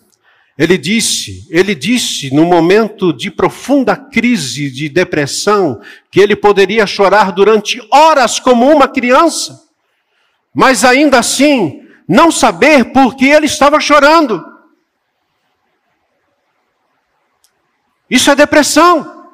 Ele 0.60 0.78
disse, 0.78 1.48
ele 1.50 1.74
disse 1.74 2.36
no 2.36 2.44
momento 2.44 3.14
de 3.14 3.32
profunda 3.32 3.96
crise 3.96 4.70
de 4.70 4.90
depressão 4.90 5.82
que 6.12 6.20
ele 6.20 6.36
poderia 6.36 6.86
chorar 6.86 7.32
durante 7.32 7.82
horas 7.90 8.42
como 8.42 8.70
uma 8.70 8.86
criança, 8.86 9.66
mas 10.54 10.84
ainda 10.84 11.18
assim 11.18 11.88
não 12.06 12.30
saber 12.30 12.92
por 12.92 13.16
que 13.16 13.28
ele 13.28 13.46
estava 13.46 13.80
chorando. 13.80 14.46
Isso 18.10 18.30
é 18.30 18.36
depressão. 18.36 19.30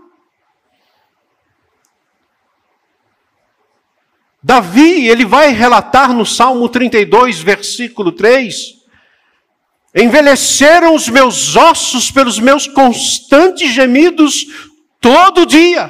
Davi, 4.43 5.07
ele 5.07 5.25
vai 5.25 5.51
relatar 5.51 6.13
no 6.13 6.23
Salmo 6.23 6.69
32, 6.69 7.39
versículo 7.39 8.11
3, 8.11 8.74
Envelheceram 9.95 10.93
os 10.93 11.07
meus 11.07 11.55
ossos 11.55 12.11
pelos 12.11 12.37
meus 12.37 12.67
constantes 12.67 13.71
gemidos 13.73 14.45
todo 14.99 15.45
dia. 15.45 15.89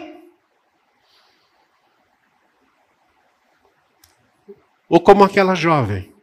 Ou 4.87 4.99
como 4.99 5.23
aquela 5.23 5.55
jovem, 5.55 6.13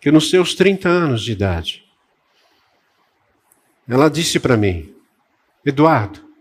que 0.00 0.12
nos 0.12 0.30
seus 0.30 0.54
30 0.54 0.88
anos 0.88 1.24
de 1.24 1.32
idade, 1.32 1.84
ela 3.88 4.08
disse 4.08 4.38
para 4.38 4.56
mim: 4.56 4.94
Eduardo, 5.66 6.32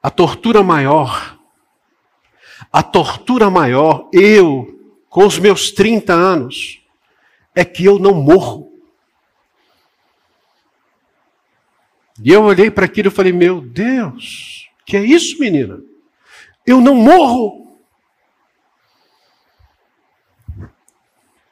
a 0.00 0.10
tortura 0.10 0.62
maior, 0.62 1.36
a 2.72 2.84
tortura 2.84 3.50
maior, 3.50 4.08
eu, 4.12 4.78
com 5.08 5.26
os 5.26 5.40
meus 5.40 5.72
30 5.72 6.12
anos, 6.12 6.79
é 7.54 7.64
que 7.64 7.84
eu 7.84 7.98
não 7.98 8.14
morro. 8.14 8.70
E 12.22 12.30
eu 12.30 12.42
olhei 12.42 12.70
para 12.70 12.84
aquilo 12.84 13.08
e 13.08 13.10
falei: 13.12 13.32
Meu 13.32 13.60
Deus, 13.60 14.68
que 14.84 14.96
é 14.96 15.04
isso, 15.04 15.38
menina? 15.38 15.80
Eu 16.66 16.80
não 16.80 16.94
morro. 16.94 17.60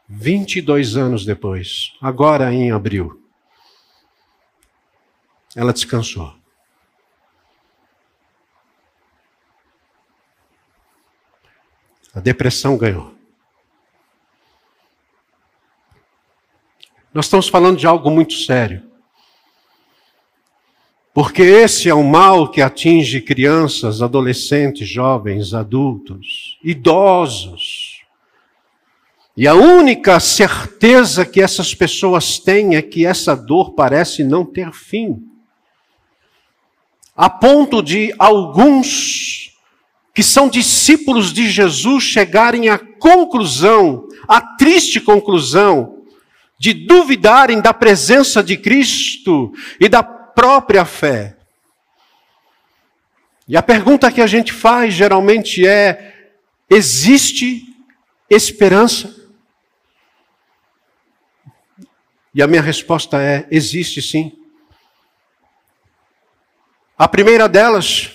22 0.09 0.97
anos 0.97 1.25
depois, 1.27 1.93
agora 2.01 2.53
em 2.53 2.73
abril, 2.73 3.23
ela 5.55 5.73
descansou. 5.73 6.35
A 12.15 12.21
depressão 12.21 12.77
ganhou. 12.79 13.18
Nós 17.19 17.27
estamos 17.27 17.49
falando 17.49 17.77
de 17.77 17.85
algo 17.85 18.13
muito 18.13 18.35
sério. 18.35 18.81
Porque 21.13 21.43
esse 21.43 21.89
é 21.89 21.93
o 21.93 22.05
mal 22.05 22.49
que 22.49 22.63
atinge 22.63 23.21
crianças, 23.21 24.01
adolescentes, 24.01 24.89
jovens, 24.89 25.53
adultos, 25.53 26.61
idosos. 26.63 28.03
E 29.37 29.49
a 29.49 29.55
única 29.55 30.21
certeza 30.21 31.27
que 31.27 31.43
essas 31.43 31.75
pessoas 31.75 32.39
têm 32.39 32.77
é 32.77 32.83
que 32.83 33.05
essa 33.05 33.35
dor 33.35 33.73
parece 33.73 34.23
não 34.23 34.45
ter 34.45 34.73
fim. 34.73 35.21
A 37.17 37.29
ponto 37.29 37.83
de 37.83 38.15
alguns 38.17 39.59
que 40.15 40.23
são 40.23 40.49
discípulos 40.49 41.33
de 41.33 41.51
Jesus 41.51 42.05
chegarem 42.05 42.69
à 42.69 42.79
conclusão, 42.79 44.07
à 44.29 44.41
triste 44.41 45.01
conclusão, 45.01 45.98
de 46.59 46.75
duvidarem 46.75 47.61
da 47.61 47.73
presença 47.73 48.43
de 48.43 48.57
Cristo 48.57 49.55
e 49.79 49.89
da 49.89 50.03
própria 50.03 50.85
fé. 50.85 51.37
E 53.47 53.57
a 53.57 53.63
pergunta 53.63 54.11
que 54.11 54.21
a 54.21 54.27
gente 54.27 54.53
faz 54.53 54.93
geralmente 54.93 55.67
é: 55.67 56.33
existe 56.69 57.65
esperança? 58.29 59.17
E 62.35 62.43
a 62.43 62.47
minha 62.47 62.61
resposta 62.61 63.23
é: 63.23 63.47
existe 63.51 64.03
sim. 64.03 64.33
A 66.99 67.07
primeira 67.07 67.49
delas 67.49 68.11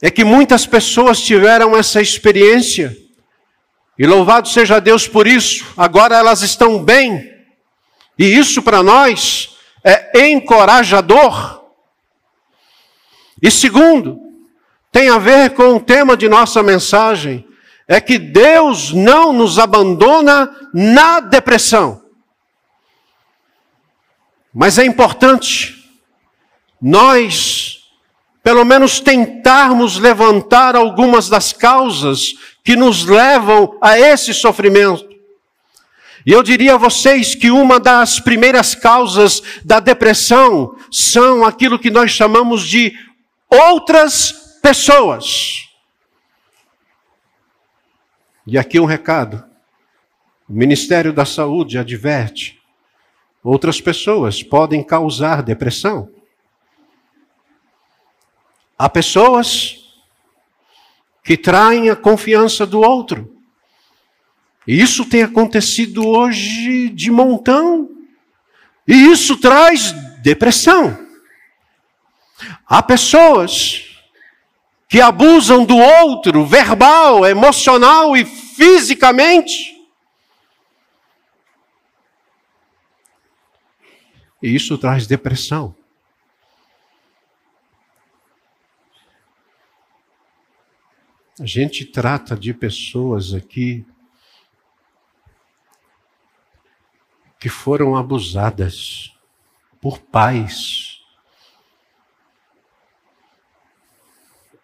é 0.00 0.10
que 0.10 0.22
muitas 0.22 0.64
pessoas 0.64 1.20
tiveram 1.20 1.76
essa 1.76 2.00
experiência 2.00 3.01
e 3.98 4.06
louvado 4.06 4.48
seja 4.48 4.80
Deus 4.80 5.06
por 5.06 5.26
isso, 5.26 5.66
agora 5.76 6.16
elas 6.16 6.42
estão 6.42 6.82
bem. 6.82 7.30
E 8.18 8.24
isso 8.24 8.62
para 8.62 8.82
nós 8.82 9.56
é 9.84 10.28
encorajador. 10.28 11.62
E 13.40 13.50
segundo, 13.50 14.20
tem 14.90 15.08
a 15.08 15.18
ver 15.18 15.54
com 15.54 15.76
o 15.76 15.80
tema 15.80 16.16
de 16.16 16.28
nossa 16.28 16.62
mensagem, 16.62 17.46
é 17.88 18.00
que 18.00 18.18
Deus 18.18 18.92
não 18.92 19.32
nos 19.32 19.58
abandona 19.58 20.54
na 20.72 21.20
depressão. 21.20 22.02
Mas 24.54 24.78
é 24.78 24.84
importante 24.84 25.82
nós, 26.80 27.81
pelo 28.42 28.64
menos, 28.64 28.98
tentarmos 28.98 29.98
levantar 29.98 30.74
algumas 30.74 31.28
das 31.28 31.52
causas 31.52 32.34
que 32.64 32.74
nos 32.74 33.04
levam 33.04 33.78
a 33.80 33.98
esse 33.98 34.34
sofrimento. 34.34 35.08
E 36.24 36.32
eu 36.32 36.42
diria 36.42 36.74
a 36.74 36.78
vocês 36.78 37.34
que 37.34 37.50
uma 37.50 37.80
das 37.80 38.20
primeiras 38.20 38.74
causas 38.74 39.42
da 39.64 39.80
depressão 39.80 40.76
são 40.90 41.44
aquilo 41.44 41.78
que 41.78 41.90
nós 41.90 42.10
chamamos 42.10 42.62
de 42.62 42.96
outras 43.48 44.58
pessoas. 44.62 45.68
E 48.46 48.58
aqui 48.58 48.78
um 48.78 48.84
recado. 48.84 49.44
O 50.48 50.52
Ministério 50.52 51.12
da 51.12 51.24
Saúde 51.24 51.78
adverte: 51.78 52.60
outras 53.42 53.80
pessoas 53.80 54.42
podem 54.42 54.82
causar 54.82 55.42
depressão. 55.42 56.08
Há 58.82 58.88
pessoas 58.88 59.78
que 61.22 61.36
traem 61.36 61.88
a 61.88 61.94
confiança 61.94 62.66
do 62.66 62.80
outro. 62.80 63.32
E 64.66 64.82
isso 64.82 65.04
tem 65.04 65.22
acontecido 65.22 66.04
hoje 66.04 66.88
de 66.88 67.08
montão. 67.08 67.88
E 68.84 68.92
isso 68.92 69.36
traz 69.36 69.92
depressão. 70.20 70.98
Há 72.66 72.82
pessoas 72.82 74.00
que 74.88 75.00
abusam 75.00 75.64
do 75.64 75.76
outro 75.76 76.44
verbal, 76.44 77.24
emocional 77.24 78.16
e 78.16 78.24
fisicamente. 78.24 79.76
E 84.42 84.52
isso 84.52 84.76
traz 84.76 85.06
depressão. 85.06 85.72
A 91.42 91.44
gente 91.44 91.84
trata 91.84 92.36
de 92.36 92.54
pessoas 92.54 93.34
aqui 93.34 93.84
que 97.40 97.48
foram 97.48 97.96
abusadas 97.96 99.12
por 99.80 99.98
pais, 99.98 101.04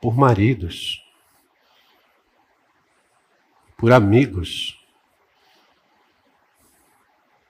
por 0.01 0.17
maridos, 0.17 1.05
por 3.77 3.93
amigos, 3.93 4.81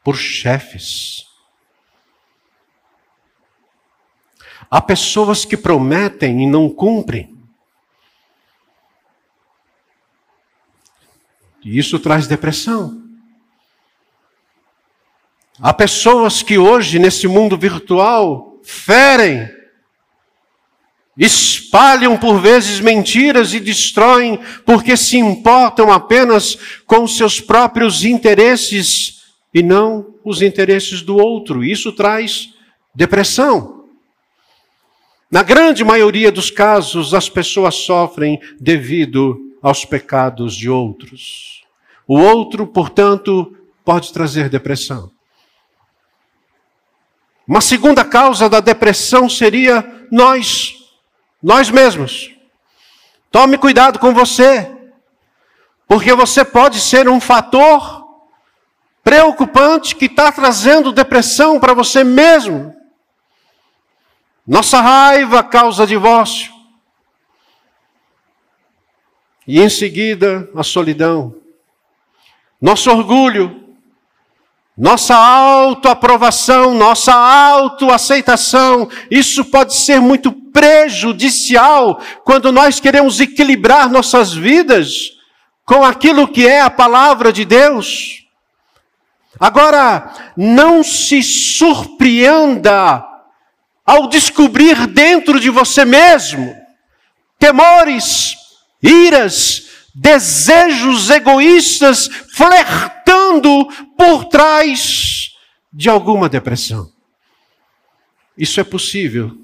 por 0.02 0.16
chefes. 0.16 1.26
Há 4.70 4.80
pessoas 4.80 5.44
que 5.44 5.54
prometem 5.54 6.44
e 6.44 6.46
não 6.46 6.70
cumprem. 6.70 7.37
E 11.64 11.78
isso 11.78 11.98
traz 11.98 12.26
depressão. 12.26 13.02
Há 15.60 15.74
pessoas 15.74 16.42
que 16.42 16.56
hoje, 16.56 16.98
nesse 16.98 17.26
mundo 17.26 17.58
virtual, 17.58 18.60
ferem, 18.62 19.50
espalham 21.16 22.16
por 22.16 22.40
vezes 22.40 22.78
mentiras 22.78 23.52
e 23.52 23.58
destroem 23.58 24.38
porque 24.64 24.96
se 24.96 25.18
importam 25.18 25.90
apenas 25.90 26.56
com 26.86 27.08
seus 27.08 27.40
próprios 27.40 28.04
interesses 28.04 29.24
e 29.52 29.62
não 29.62 30.14
os 30.24 30.42
interesses 30.42 31.02
do 31.02 31.16
outro. 31.16 31.64
Isso 31.64 31.90
traz 31.90 32.50
depressão. 32.94 33.84
Na 35.28 35.42
grande 35.42 35.82
maioria 35.82 36.30
dos 36.30 36.52
casos, 36.52 37.12
as 37.12 37.28
pessoas 37.28 37.74
sofrem 37.74 38.40
devido 38.60 39.47
aos 39.62 39.84
pecados 39.84 40.54
de 40.54 40.68
outros. 40.68 41.64
O 42.06 42.18
outro, 42.18 42.66
portanto, 42.66 43.56
pode 43.84 44.12
trazer 44.12 44.48
depressão. 44.48 45.10
Uma 47.46 47.60
segunda 47.60 48.04
causa 48.04 48.48
da 48.48 48.60
depressão 48.60 49.28
seria 49.28 50.06
nós, 50.10 50.74
nós 51.42 51.70
mesmos. 51.70 52.30
Tome 53.30 53.56
cuidado 53.56 53.98
com 53.98 54.12
você, 54.12 54.70
porque 55.86 56.12
você 56.14 56.44
pode 56.44 56.80
ser 56.80 57.08
um 57.08 57.20
fator 57.20 58.06
preocupante 59.02 59.96
que 59.96 60.04
está 60.04 60.30
trazendo 60.30 60.92
depressão 60.92 61.58
para 61.58 61.72
você 61.72 62.04
mesmo. 62.04 62.74
Nossa 64.46 64.80
raiva 64.80 65.42
causa 65.42 65.86
divórcio. 65.86 66.57
E 69.48 69.58
em 69.62 69.70
seguida, 69.70 70.46
a 70.54 70.62
solidão. 70.62 71.34
Nosso 72.60 72.90
orgulho, 72.90 73.64
nossa 74.76 75.16
autoaprovação, 75.16 76.74
nossa 76.74 77.14
autoaceitação, 77.14 78.90
isso 79.10 79.46
pode 79.46 79.74
ser 79.74 80.02
muito 80.02 80.30
prejudicial 80.30 81.98
quando 82.24 82.52
nós 82.52 82.78
queremos 82.78 83.20
equilibrar 83.20 83.90
nossas 83.90 84.34
vidas 84.34 85.16
com 85.64 85.82
aquilo 85.82 86.28
que 86.28 86.46
é 86.46 86.60
a 86.60 86.68
palavra 86.68 87.32
de 87.32 87.46
Deus. 87.46 88.26
Agora, 89.40 90.12
não 90.36 90.84
se 90.84 91.22
surpreenda 91.22 93.02
ao 93.86 94.08
descobrir 94.08 94.86
dentro 94.88 95.40
de 95.40 95.48
você 95.48 95.86
mesmo 95.86 96.54
temores, 97.38 98.47
iras, 98.82 99.68
desejos 99.94 101.10
egoístas 101.10 102.08
flertando 102.32 103.66
por 103.96 104.26
trás 104.26 105.32
de 105.72 105.88
alguma 105.88 106.28
depressão. 106.28 106.90
Isso 108.36 108.60
é 108.60 108.64
possível 108.64 109.36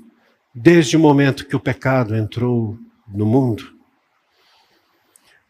desde 0.54 0.96
o 0.96 1.00
momento 1.00 1.46
que 1.46 1.56
o 1.56 1.60
pecado 1.60 2.14
entrou 2.14 2.78
no 3.08 3.26
mundo. 3.26 3.74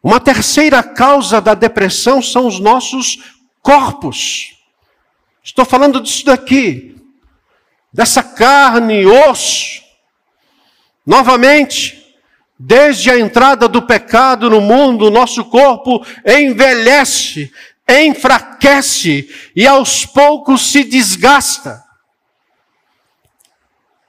Uma 0.03 0.21
terceira 0.21 0.83
causa 0.83 1.41
da 1.41 1.55
depressão 1.55 2.23
são 2.23 2.47
os 2.47 2.59
nossos 2.59 3.19
corpos. 3.63 4.59
Estou 5.43 5.65
falando 5.65 6.01
disso 6.01 6.25
daqui, 6.25 6.97
dessa 7.93 8.23
carne 8.23 9.03
e 9.03 9.07
osso. 9.07 9.83
Novamente, 11.07 12.04
Desde 12.59 13.11
a 13.11 13.19
entrada 13.19 13.69
do 13.69 13.83
pecado 13.83 14.49
no 14.49 14.61
mundo, 14.61 15.11
nosso 15.11 15.45
corpo 15.45 16.05
envelhece, 16.25 17.53
enfraquece 17.89 19.29
e 19.57 19.67
aos 19.67 20.07
poucos 20.07 20.71
se 20.71 20.85
desgasta. 20.85 21.83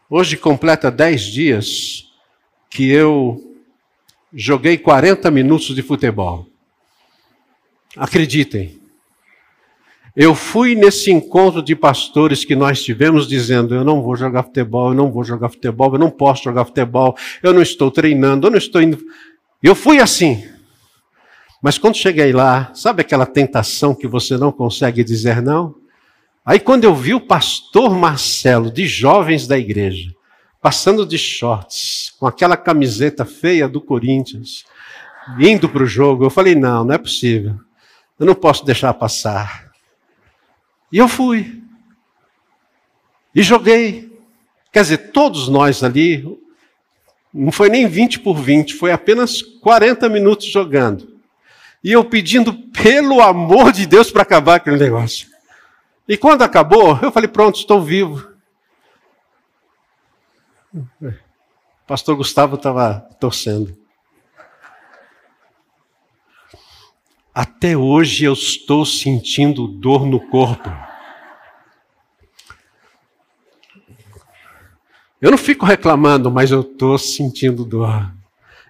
Hoje 0.07 0.37
completa 0.37 0.91
dez 0.91 1.23
dias 1.23 2.05
que 2.69 2.89
eu 2.89 3.57
joguei 4.31 4.77
40 4.77 5.31
minutos 5.31 5.73
de 5.73 5.81
futebol. 5.81 6.47
Acreditem, 7.97 8.79
eu 10.15 10.33
fui 10.33 10.75
nesse 10.75 11.11
encontro 11.11 11.61
de 11.61 11.75
pastores 11.75 12.45
que 12.45 12.55
nós 12.55 12.81
tivemos 12.81 13.27
dizendo: 13.27 13.75
eu 13.75 13.83
não 13.83 14.01
vou 14.01 14.15
jogar 14.15 14.43
futebol, 14.43 14.89
eu 14.89 14.95
não 14.95 15.11
vou 15.11 15.23
jogar 15.23 15.49
futebol, 15.49 15.93
eu 15.93 15.99
não 15.99 16.09
posso 16.09 16.43
jogar 16.43 16.63
futebol, 16.63 17.17
eu 17.43 17.53
não 17.53 17.61
estou 17.61 17.91
treinando, 17.91 18.47
eu 18.47 18.51
não 18.51 18.57
estou 18.57 18.81
indo. 18.81 18.97
Eu 19.61 19.75
fui 19.75 19.99
assim. 19.99 20.47
Mas 21.61 21.77
quando 21.77 21.95
cheguei 21.95 22.31
lá, 22.31 22.71
sabe 22.73 23.01
aquela 23.01 23.25
tentação 23.25 23.95
que 23.95 24.07
você 24.07 24.37
não 24.37 24.51
consegue 24.51 25.03
dizer 25.03 25.41
não? 25.41 25.75
Aí 26.45 26.59
quando 26.59 26.83
eu 26.83 26.95
vi 26.95 27.13
o 27.13 27.19
pastor 27.19 27.95
Marcelo, 27.95 28.71
de 28.71 28.87
jovens 28.87 29.47
da 29.47 29.57
igreja, 29.57 30.11
passando 30.61 31.05
de 31.05 31.17
shorts, 31.17 32.13
com 32.19 32.27
aquela 32.27 32.55
camiseta 32.55 33.25
feia 33.25 33.67
do 33.67 33.81
Corinthians, 33.81 34.63
indo 35.39 35.67
para 35.67 35.83
o 35.83 35.87
jogo, 35.87 36.23
eu 36.23 36.29
falei: 36.29 36.55
não, 36.55 36.85
não 36.85 36.93
é 36.93 36.97
possível. 36.97 37.55
Eu 38.17 38.25
não 38.25 38.35
posso 38.35 38.63
deixar 38.63 38.93
passar. 38.93 39.64
E 40.95 40.97
eu 40.97 41.09
fui. 41.09 41.61
E 43.35 43.43
joguei. 43.43 44.17
Quer 44.71 44.81
dizer, 44.81 44.97
todos 45.11 45.49
nós 45.49 45.83
ali, 45.83 46.39
não 47.33 47.51
foi 47.51 47.67
nem 47.67 47.85
20 47.85 48.21
por 48.21 48.35
20, 48.35 48.75
foi 48.75 48.93
apenas 48.93 49.41
40 49.41 50.07
minutos 50.07 50.45
jogando. 50.45 51.19
E 51.83 51.91
eu 51.91 52.05
pedindo, 52.05 52.53
pelo 52.53 53.21
amor 53.21 53.73
de 53.73 53.85
Deus, 53.85 54.09
para 54.09 54.21
acabar 54.21 54.55
aquele 54.55 54.77
negócio. 54.77 55.27
E 56.07 56.15
quando 56.15 56.43
acabou, 56.43 56.97
eu 57.01 57.11
falei: 57.11 57.27
pronto, 57.27 57.59
estou 57.59 57.81
vivo. 57.81 58.29
O 60.73 61.11
pastor 61.85 62.15
Gustavo 62.15 62.55
estava 62.55 63.05
torcendo. 63.19 63.77
Até 67.35 67.75
hoje 67.75 68.23
eu 68.23 68.31
estou 68.31 68.85
sentindo 68.85 69.67
dor 69.67 70.05
no 70.05 70.21
corpo. 70.29 70.69
Eu 75.21 75.31
não 75.31 75.37
fico 75.37 75.65
reclamando, 75.65 76.31
mas 76.31 76.49
eu 76.49 76.61
estou 76.61 76.97
sentindo 76.97 77.65
dor. 77.65 78.09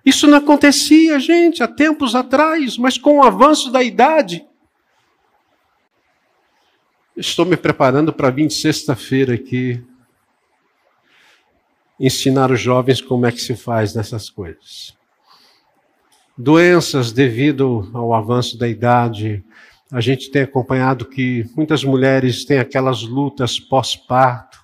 Isso 0.03 0.25
não 0.25 0.39
acontecia, 0.39 1.19
gente, 1.19 1.61
há 1.61 1.67
tempos 1.67 2.15
atrás, 2.15 2.75
mas 2.75 2.97
com 2.97 3.19
o 3.19 3.23
avanço 3.23 3.69
da 3.69 3.83
idade. 3.83 4.43
Estou 7.15 7.45
me 7.45 7.55
preparando 7.55 8.11
para 8.11 8.31
vir 8.31 8.49
sexta-feira 8.49 9.35
aqui 9.35 9.79
ensinar 11.99 12.49
os 12.49 12.59
jovens 12.59 12.99
como 12.99 13.27
é 13.27 13.31
que 13.31 13.39
se 13.39 13.55
faz 13.55 13.93
nessas 13.93 14.27
coisas 14.27 14.97
doenças 16.37 17.11
devido 17.11 17.89
ao 17.93 18.13
avanço 18.13 18.57
da 18.57 18.67
idade. 18.67 19.43
A 19.91 20.01
gente 20.01 20.29
tem 20.29 20.41
acompanhado 20.41 21.05
que 21.05 21.45
muitas 21.55 21.83
mulheres 21.83 22.43
têm 22.43 22.59
aquelas 22.59 23.03
lutas 23.03 23.59
pós-parto, 23.59 24.59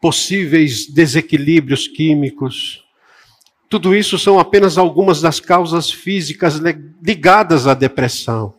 possíveis 0.00 0.86
desequilíbrios 0.86 1.86
químicos. 1.86 2.84
Tudo 3.68 3.94
isso 3.94 4.18
são 4.18 4.38
apenas 4.38 4.78
algumas 4.78 5.20
das 5.20 5.38
causas 5.38 5.90
físicas 5.90 6.60
ligadas 7.02 7.66
à 7.66 7.74
depressão. 7.74 8.54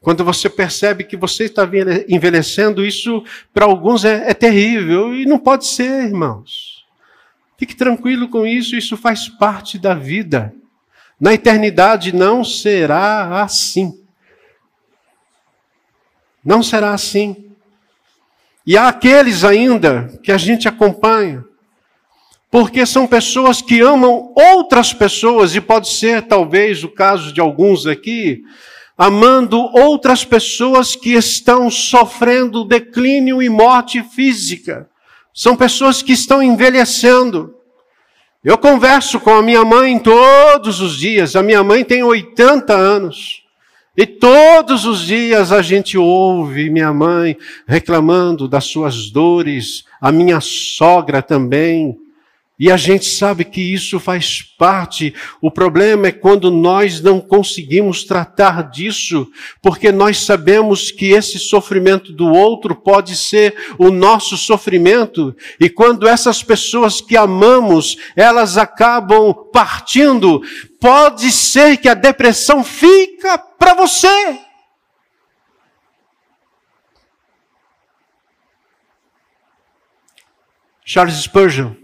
Quando 0.00 0.24
você 0.24 0.48
percebe 0.48 1.04
que 1.04 1.16
você 1.16 1.44
está 1.44 1.68
envelhecendo, 2.08 2.84
isso 2.84 3.22
para 3.54 3.64
alguns 3.64 4.04
é, 4.04 4.30
é 4.30 4.34
terrível 4.34 5.14
e 5.14 5.24
não 5.24 5.38
pode 5.38 5.66
ser, 5.66 6.06
irmãos. 6.06 6.84
Fique 7.56 7.76
tranquilo 7.76 8.28
com 8.28 8.44
isso, 8.44 8.74
isso 8.74 8.96
faz 8.96 9.28
parte 9.28 9.78
da 9.78 9.94
vida. 9.94 10.52
Na 11.22 11.34
eternidade 11.34 12.12
não 12.12 12.42
será 12.42 13.44
assim. 13.44 13.96
Não 16.44 16.64
será 16.64 16.92
assim. 16.92 17.52
E 18.66 18.76
há 18.76 18.88
aqueles 18.88 19.44
ainda 19.44 20.18
que 20.24 20.32
a 20.32 20.36
gente 20.36 20.66
acompanha, 20.66 21.44
porque 22.50 22.84
são 22.84 23.06
pessoas 23.06 23.62
que 23.62 23.80
amam 23.80 24.32
outras 24.34 24.92
pessoas, 24.92 25.54
e 25.54 25.60
pode 25.60 25.90
ser 25.90 26.22
talvez 26.22 26.82
o 26.82 26.88
caso 26.88 27.32
de 27.32 27.40
alguns 27.40 27.86
aqui, 27.86 28.42
amando 28.98 29.60
outras 29.76 30.24
pessoas 30.24 30.96
que 30.96 31.12
estão 31.12 31.70
sofrendo 31.70 32.64
declínio 32.64 33.40
e 33.40 33.48
morte 33.48 34.02
física. 34.02 34.90
São 35.32 35.54
pessoas 35.54 36.02
que 36.02 36.14
estão 36.14 36.42
envelhecendo. 36.42 37.61
Eu 38.44 38.58
converso 38.58 39.20
com 39.20 39.30
a 39.30 39.42
minha 39.42 39.64
mãe 39.64 39.96
todos 40.00 40.80
os 40.80 40.96
dias. 40.96 41.36
A 41.36 41.44
minha 41.44 41.62
mãe 41.62 41.84
tem 41.84 42.02
80 42.02 42.72
anos. 42.74 43.44
E 43.96 44.04
todos 44.04 44.84
os 44.84 45.06
dias 45.06 45.52
a 45.52 45.62
gente 45.62 45.96
ouve 45.96 46.68
minha 46.68 46.92
mãe 46.92 47.36
reclamando 47.68 48.48
das 48.48 48.64
suas 48.64 49.10
dores, 49.10 49.84
a 50.00 50.10
minha 50.10 50.40
sogra 50.40 51.22
também. 51.22 51.96
E 52.62 52.70
a 52.70 52.76
gente 52.76 53.06
sabe 53.06 53.44
que 53.44 53.60
isso 53.60 53.98
faz 53.98 54.40
parte. 54.40 55.12
O 55.40 55.50
problema 55.50 56.06
é 56.06 56.12
quando 56.12 56.48
nós 56.48 57.00
não 57.00 57.20
conseguimos 57.20 58.04
tratar 58.04 58.70
disso, 58.70 59.26
porque 59.60 59.90
nós 59.90 60.18
sabemos 60.20 60.92
que 60.92 61.06
esse 61.06 61.40
sofrimento 61.40 62.12
do 62.12 62.28
outro 62.28 62.76
pode 62.76 63.16
ser 63.16 63.74
o 63.76 63.90
nosso 63.90 64.36
sofrimento. 64.36 65.34
E 65.58 65.68
quando 65.68 66.06
essas 66.06 66.40
pessoas 66.40 67.00
que 67.00 67.16
amamos, 67.16 67.96
elas 68.14 68.56
acabam 68.56 69.34
partindo, 69.52 70.40
pode 70.80 71.32
ser 71.32 71.78
que 71.78 71.88
a 71.88 71.94
depressão 71.94 72.62
fica 72.62 73.38
para 73.38 73.74
você. 73.74 74.38
Charles 80.84 81.16
Spurgeon 81.16 81.81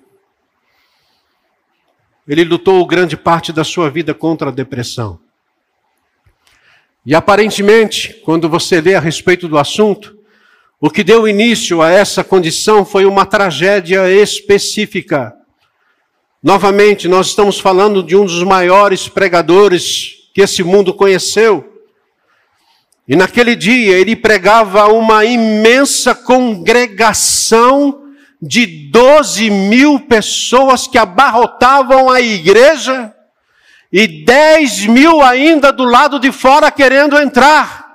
ele 2.28 2.44
lutou 2.44 2.84
grande 2.86 3.16
parte 3.16 3.52
da 3.52 3.64
sua 3.64 3.88
vida 3.88 4.12
contra 4.12 4.50
a 4.50 4.52
depressão. 4.52 5.18
E 7.06 7.14
aparentemente, 7.14 8.20
quando 8.22 8.50
você 8.50 8.82
lê 8.82 8.94
a 8.94 9.00
respeito 9.00 9.48
do 9.48 9.58
assunto, 9.58 10.14
o 10.78 10.90
que 10.90 11.02
deu 11.02 11.26
início 11.26 11.80
a 11.80 11.90
essa 11.90 12.22
condição 12.22 12.84
foi 12.84 13.06
uma 13.06 13.24
tragédia 13.24 14.10
específica. 14.10 15.34
Novamente, 16.42 17.08
nós 17.08 17.28
estamos 17.28 17.58
falando 17.58 18.02
de 18.02 18.14
um 18.14 18.26
dos 18.26 18.42
maiores 18.42 19.08
pregadores 19.08 20.28
que 20.34 20.42
esse 20.42 20.62
mundo 20.62 20.92
conheceu. 20.92 21.82
E 23.08 23.16
naquele 23.16 23.56
dia 23.56 23.98
ele 23.98 24.14
pregava 24.14 24.86
uma 24.88 25.24
imensa 25.24 26.14
congregação 26.14 28.08
de 28.40 28.88
12 28.90 29.51
mil 29.51 30.01
pessoas 30.01 30.87
que 30.87 30.96
abarrotavam 30.96 32.09
a 32.11 32.20
igreja 32.20 33.14
e 33.90 34.24
10 34.24 34.87
mil 34.87 35.22
ainda 35.22 35.72
do 35.72 35.85
lado 35.85 36.20
de 36.20 36.31
fora 36.31 36.70
querendo 36.70 37.18
entrar. 37.18 37.88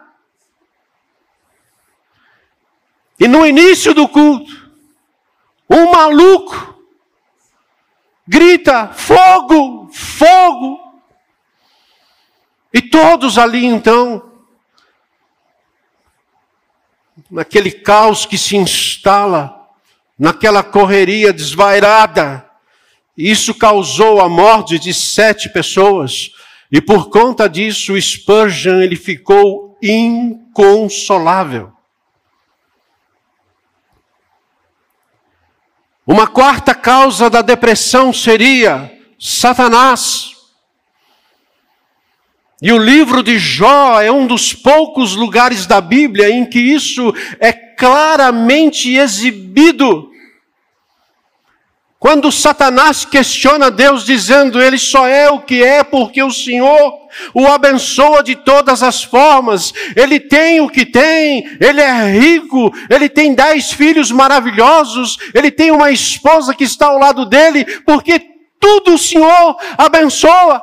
E 3.20 3.28
no 3.28 3.46
início 3.46 3.94
do 3.94 4.08
culto, 4.08 4.70
um 5.70 5.92
maluco 5.92 6.78
grita: 8.28 8.90
fogo, 8.90 9.90
fogo. 9.94 10.82
E 12.74 12.82
todos 12.82 13.38
ali 13.38 13.66
então, 13.66 14.32
naquele 17.30 17.72
caos 17.72 18.26
que 18.26 18.38
se 18.38 18.58
instala, 18.58 19.63
naquela 20.24 20.64
correria 20.64 21.34
desvairada, 21.34 22.50
isso 23.18 23.54
causou 23.54 24.22
a 24.22 24.30
morte 24.30 24.80
de 24.80 24.94
sete 24.94 25.50
pessoas. 25.50 26.32
E 26.72 26.80
por 26.80 27.10
conta 27.10 27.50
disso, 27.50 28.00
Spurgeon 28.00 28.80
ele 28.80 28.96
ficou 28.96 29.78
inconsolável. 29.84 31.74
Uma 36.08 36.26
quarta 36.26 36.74
causa 36.74 37.30
da 37.30 37.42
depressão 37.42 38.14
seria 38.14 38.98
Satanás. 39.20 40.32
E 42.62 42.72
o 42.72 42.78
livro 42.78 43.22
de 43.22 43.38
Jó 43.38 44.00
é 44.00 44.10
um 44.10 44.26
dos 44.26 44.54
poucos 44.54 45.18
lugares 45.18 45.66
da 45.66 45.82
Bíblia 45.82 46.30
em 46.30 46.46
que 46.46 46.60
isso 46.60 47.14
é 47.42 47.52
claramente 47.52 48.96
exibido. 48.96 50.13
Quando 52.04 52.34
Satanás 52.34 53.06
questiona 53.06 53.72
Deus, 53.72 54.04
dizendo 54.04 54.62
ele 54.62 54.78
só 54.78 55.08
é 55.08 55.30
o 55.30 55.40
que 55.40 55.64
é 55.64 55.86
porque 55.86 56.22
o 56.22 56.30
Senhor 56.30 57.00
o 57.34 57.48
abençoa 57.48 58.22
de 58.22 58.36
todas 58.36 58.84
as 58.84 59.06
formas, 59.06 59.72
ele 59.96 60.20
tem 60.20 60.60
o 60.60 60.68
que 60.68 60.86
tem, 60.86 61.46
ele 61.62 61.80
é 61.80 62.12
rico, 62.12 62.74
ele 62.90 63.08
tem 63.08 63.34
dez 63.34 63.72
filhos 63.72 64.12
maravilhosos, 64.12 65.18
ele 65.34 65.50
tem 65.50 65.72
uma 65.72 65.92
esposa 65.92 66.54
que 66.54 66.66
está 66.66 66.88
ao 66.88 67.00
lado 67.00 67.26
dele, 67.26 67.64
porque 67.86 68.20
tudo 68.60 68.96
o 68.96 68.98
Senhor 68.98 69.56
abençoa. 69.78 70.62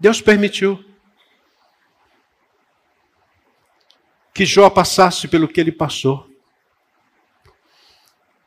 Deus 0.00 0.22
permitiu. 0.22 0.82
Que 4.38 4.46
Jó 4.46 4.70
passasse 4.70 5.26
pelo 5.26 5.48
que 5.48 5.60
ele 5.60 5.72
passou. 5.72 6.24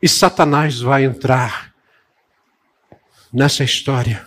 E 0.01 0.08
Satanás 0.08 0.80
vai 0.80 1.04
entrar 1.04 1.73
nessa 3.34 3.62
história. 3.62 4.25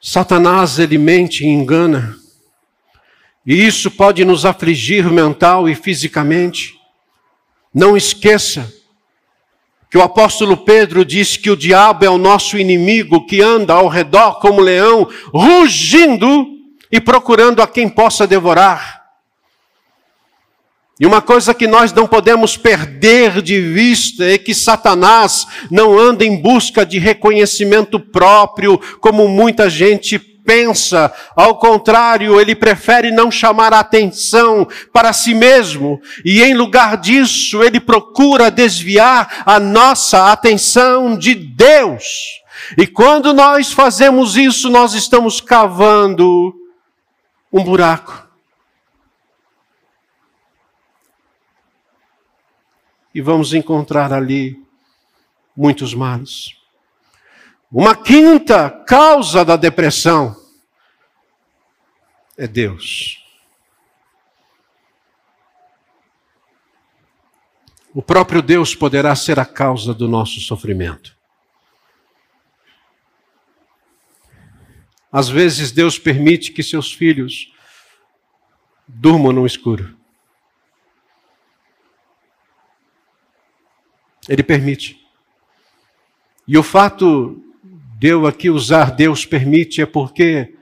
Satanás 0.00 0.78
ele 0.78 0.96
mente 0.96 1.44
e 1.44 1.48
engana. 1.48 2.16
E 3.44 3.52
isso 3.52 3.90
pode 3.90 4.24
nos 4.24 4.46
afligir 4.46 5.04
mental 5.10 5.68
e 5.68 5.74
fisicamente. 5.74 6.80
Não 7.74 7.94
esqueça 7.94 8.72
que 9.90 9.98
o 9.98 10.02
apóstolo 10.02 10.56
Pedro 10.56 11.04
diz 11.04 11.36
que 11.36 11.50
o 11.50 11.56
diabo 11.56 12.06
é 12.06 12.08
o 12.08 12.16
nosso 12.16 12.56
inimigo 12.56 13.26
que 13.26 13.42
anda 13.42 13.74
ao 13.74 13.86
redor 13.86 14.40
como 14.40 14.62
leão, 14.62 15.06
rugindo 15.26 16.46
e 16.90 16.98
procurando 17.02 17.60
a 17.60 17.66
quem 17.66 17.86
possa 17.86 18.26
devorar. 18.26 18.99
E 21.00 21.06
uma 21.06 21.22
coisa 21.22 21.54
que 21.54 21.66
nós 21.66 21.94
não 21.94 22.06
podemos 22.06 22.58
perder 22.58 23.40
de 23.40 23.58
vista 23.58 24.22
é 24.22 24.36
que 24.36 24.54
Satanás 24.54 25.46
não 25.70 25.98
anda 25.98 26.26
em 26.26 26.36
busca 26.36 26.84
de 26.84 26.98
reconhecimento 26.98 27.98
próprio, 27.98 28.78
como 29.00 29.26
muita 29.26 29.70
gente 29.70 30.18
pensa. 30.18 31.10
Ao 31.34 31.56
contrário, 31.58 32.38
ele 32.38 32.54
prefere 32.54 33.10
não 33.10 33.30
chamar 33.30 33.72
a 33.72 33.80
atenção 33.80 34.68
para 34.92 35.10
si 35.14 35.32
mesmo. 35.32 35.98
E 36.22 36.42
em 36.42 36.52
lugar 36.52 36.98
disso, 36.98 37.62
ele 37.62 37.80
procura 37.80 38.50
desviar 38.50 39.42
a 39.46 39.58
nossa 39.58 40.30
atenção 40.30 41.16
de 41.16 41.34
Deus. 41.34 42.04
E 42.76 42.86
quando 42.86 43.32
nós 43.32 43.72
fazemos 43.72 44.36
isso, 44.36 44.68
nós 44.68 44.92
estamos 44.92 45.40
cavando 45.40 46.52
um 47.50 47.64
buraco 47.64 48.29
e 53.14 53.20
vamos 53.20 53.52
encontrar 53.52 54.12
ali 54.12 54.62
muitos 55.56 55.94
males. 55.94 56.56
Uma 57.70 57.94
quinta 57.94 58.68
causa 58.68 59.44
da 59.44 59.56
depressão 59.56 60.36
é 62.36 62.46
Deus. 62.46 63.24
O 67.92 68.00
próprio 68.00 68.40
Deus 68.40 68.74
poderá 68.74 69.14
ser 69.16 69.38
a 69.38 69.44
causa 69.44 69.92
do 69.92 70.08
nosso 70.08 70.40
sofrimento. 70.40 71.18
Às 75.12 75.28
vezes 75.28 75.72
Deus 75.72 75.98
permite 75.98 76.52
que 76.52 76.62
seus 76.62 76.92
filhos 76.92 77.52
durmam 78.86 79.32
no 79.32 79.44
escuro. 79.44 79.99
Ele 84.30 84.44
permite. 84.44 84.96
E 86.46 86.56
o 86.56 86.62
fato 86.62 87.42
de 87.98 88.06
eu 88.06 88.28
aqui 88.28 88.48
usar 88.48 88.92
Deus 88.92 89.26
permite 89.26 89.82
é 89.82 89.86
porque 89.86 90.54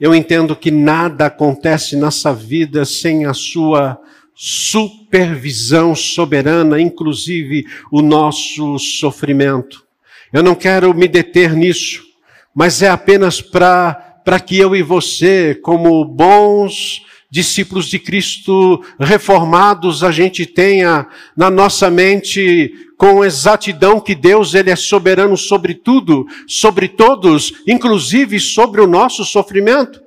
eu 0.00 0.14
entendo 0.14 0.54
que 0.54 0.70
nada 0.70 1.26
acontece 1.26 1.96
nessa 1.96 2.32
vida 2.32 2.84
sem 2.84 3.26
a 3.26 3.34
sua 3.34 4.00
supervisão 4.32 5.92
soberana, 5.92 6.80
inclusive 6.80 7.66
o 7.90 8.00
nosso 8.00 8.78
sofrimento. 8.78 9.84
Eu 10.32 10.44
não 10.44 10.54
quero 10.54 10.94
me 10.94 11.08
deter 11.08 11.52
nisso, 11.54 12.04
mas 12.54 12.80
é 12.80 12.88
apenas 12.88 13.42
para 13.42 14.40
que 14.46 14.56
eu 14.56 14.76
e 14.76 14.82
você, 14.82 15.56
como 15.56 16.04
bons 16.04 17.04
discípulos 17.30 17.86
de 17.86 17.98
Cristo 17.98 18.84
reformados, 18.98 20.02
a 20.02 20.10
gente 20.10 20.44
tenha 20.44 21.06
na 21.36 21.48
nossa 21.48 21.88
mente 21.88 22.72
com 22.98 23.24
exatidão 23.24 24.00
que 24.00 24.14
Deus 24.14 24.52
ele 24.52 24.70
é 24.70 24.76
soberano 24.76 25.36
sobre 25.36 25.74
tudo, 25.74 26.26
sobre 26.46 26.88
todos, 26.88 27.62
inclusive 27.66 28.40
sobre 28.40 28.80
o 28.80 28.86
nosso 28.86 29.24
sofrimento. 29.24 30.02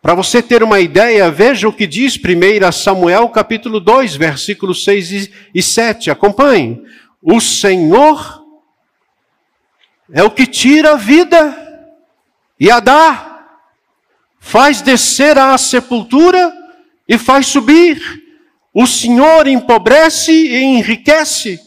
Para 0.00 0.14
você 0.14 0.40
ter 0.40 0.62
uma 0.62 0.78
ideia, 0.78 1.30
veja 1.30 1.68
o 1.68 1.72
que 1.72 1.86
diz 1.86 2.16
1 2.16 2.72
Samuel 2.72 3.28
capítulo 3.30 3.80
2, 3.80 4.14
versículos 4.14 4.84
6 4.84 5.30
e 5.52 5.62
7. 5.62 6.10
Acompanhe. 6.10 6.80
O 7.20 7.40
Senhor 7.40 8.44
é 10.12 10.22
o 10.22 10.30
que 10.30 10.46
tira 10.46 10.92
a 10.92 10.96
vida 10.96 11.84
e 12.60 12.70
a 12.70 12.78
dá 12.78 13.27
faz 14.38 14.80
descer 14.80 15.38
à 15.38 15.56
sepultura 15.58 16.52
e 17.08 17.18
faz 17.18 17.46
subir. 17.46 18.00
O 18.72 18.86
Senhor 18.86 19.46
empobrece 19.46 20.32
e 20.32 20.62
enriquece. 20.62 21.60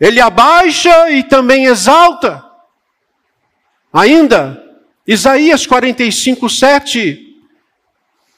Ele 0.00 0.20
abaixa 0.20 1.10
e 1.10 1.22
também 1.22 1.66
exalta. 1.66 2.44
Ainda, 3.92 4.62
Isaías 5.06 5.66
45, 5.66 6.48
7. 6.48 7.20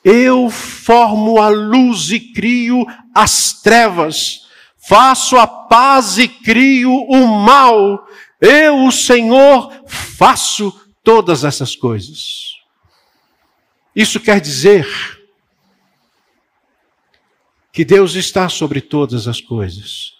Eu 0.05 0.49
formo 0.51 1.41
a 1.41 1.49
luz 1.49 2.11
e 2.11 2.21
crio 2.21 2.87
as 3.15 3.55
trevas, 3.61 4.43
faço 4.77 5.37
a 5.37 5.47
paz 5.47 6.19
e 6.19 6.29
crio 6.29 6.93
o 6.93 7.27
mal. 7.27 8.07
Eu, 8.41 8.85
o 8.85 8.93
Senhor, 8.93 9.73
faço 9.87 10.73
todas 11.03 11.43
essas 11.43 11.75
coisas. 11.75 12.56
Isso 13.97 14.21
quer 14.21 14.43
dizer 14.43 14.87
que 17.73 17.83
Deus 17.83 18.15
está 18.15 18.47
sobre 18.47 18.83
todas 18.83 19.27
as 19.27 19.41
coisas. 19.41 20.13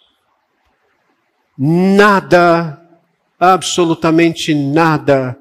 Nada 1.55 2.83
absolutamente 3.39 4.55
nada 4.55 5.39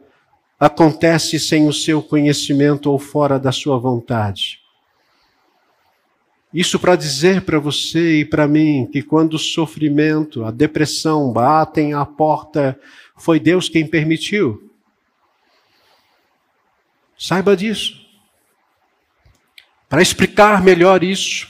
acontece 0.61 1.41
sem 1.41 1.67
o 1.67 1.73
seu 1.73 2.03
conhecimento 2.03 2.91
ou 2.91 2.99
fora 2.99 3.39
da 3.39 3.51
sua 3.51 3.79
vontade. 3.79 4.61
Isso 6.53 6.79
para 6.79 6.95
dizer 6.95 7.43
para 7.43 7.59
você 7.59 8.21
e 8.21 8.25
para 8.25 8.47
mim 8.47 8.87
que 8.93 9.03
quando 9.03 9.35
o 9.35 9.39
sofrimento, 9.39 10.45
a 10.45 10.51
depressão 10.51 11.33
batem 11.33 11.95
à 11.95 12.05
porta, 12.05 12.79
foi 13.17 13.41
Deus 13.41 13.69
quem 13.69 13.87
permitiu. 13.87 14.71
Saiba 17.19 17.57
disso. 17.57 18.06
Para 19.89 20.03
explicar 20.03 20.63
melhor 20.63 21.05
isso, 21.05 21.47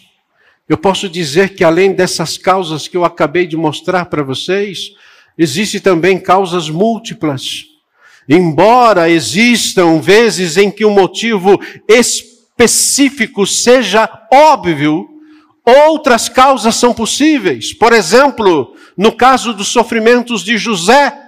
eu 0.68 0.76
posso 0.76 1.08
dizer 1.08 1.54
que 1.54 1.64
além 1.64 1.94
dessas 1.94 2.36
causas 2.36 2.86
que 2.86 2.96
eu 2.96 3.04
acabei 3.04 3.46
de 3.46 3.56
mostrar 3.56 4.06
para 4.06 4.22
vocês, 4.22 4.92
existem 5.38 5.80
também 5.80 6.18
causas 6.18 6.68
múltiplas. 6.68 7.64
Embora 8.28 9.08
existam 9.08 10.00
vezes 10.00 10.56
em 10.56 10.70
que 10.70 10.84
o 10.84 10.88
um 10.88 10.94
motivo 10.94 11.58
específico 11.88 13.46
seja 13.46 14.26
óbvio, 14.30 15.08
outras 15.64 16.28
causas 16.28 16.74
são 16.74 16.92
possíveis. 16.92 17.72
Por 17.72 17.92
exemplo, 17.92 18.76
no 18.96 19.12
caso 19.16 19.54
dos 19.54 19.68
sofrimentos 19.68 20.42
de 20.42 20.58
José, 20.58 21.22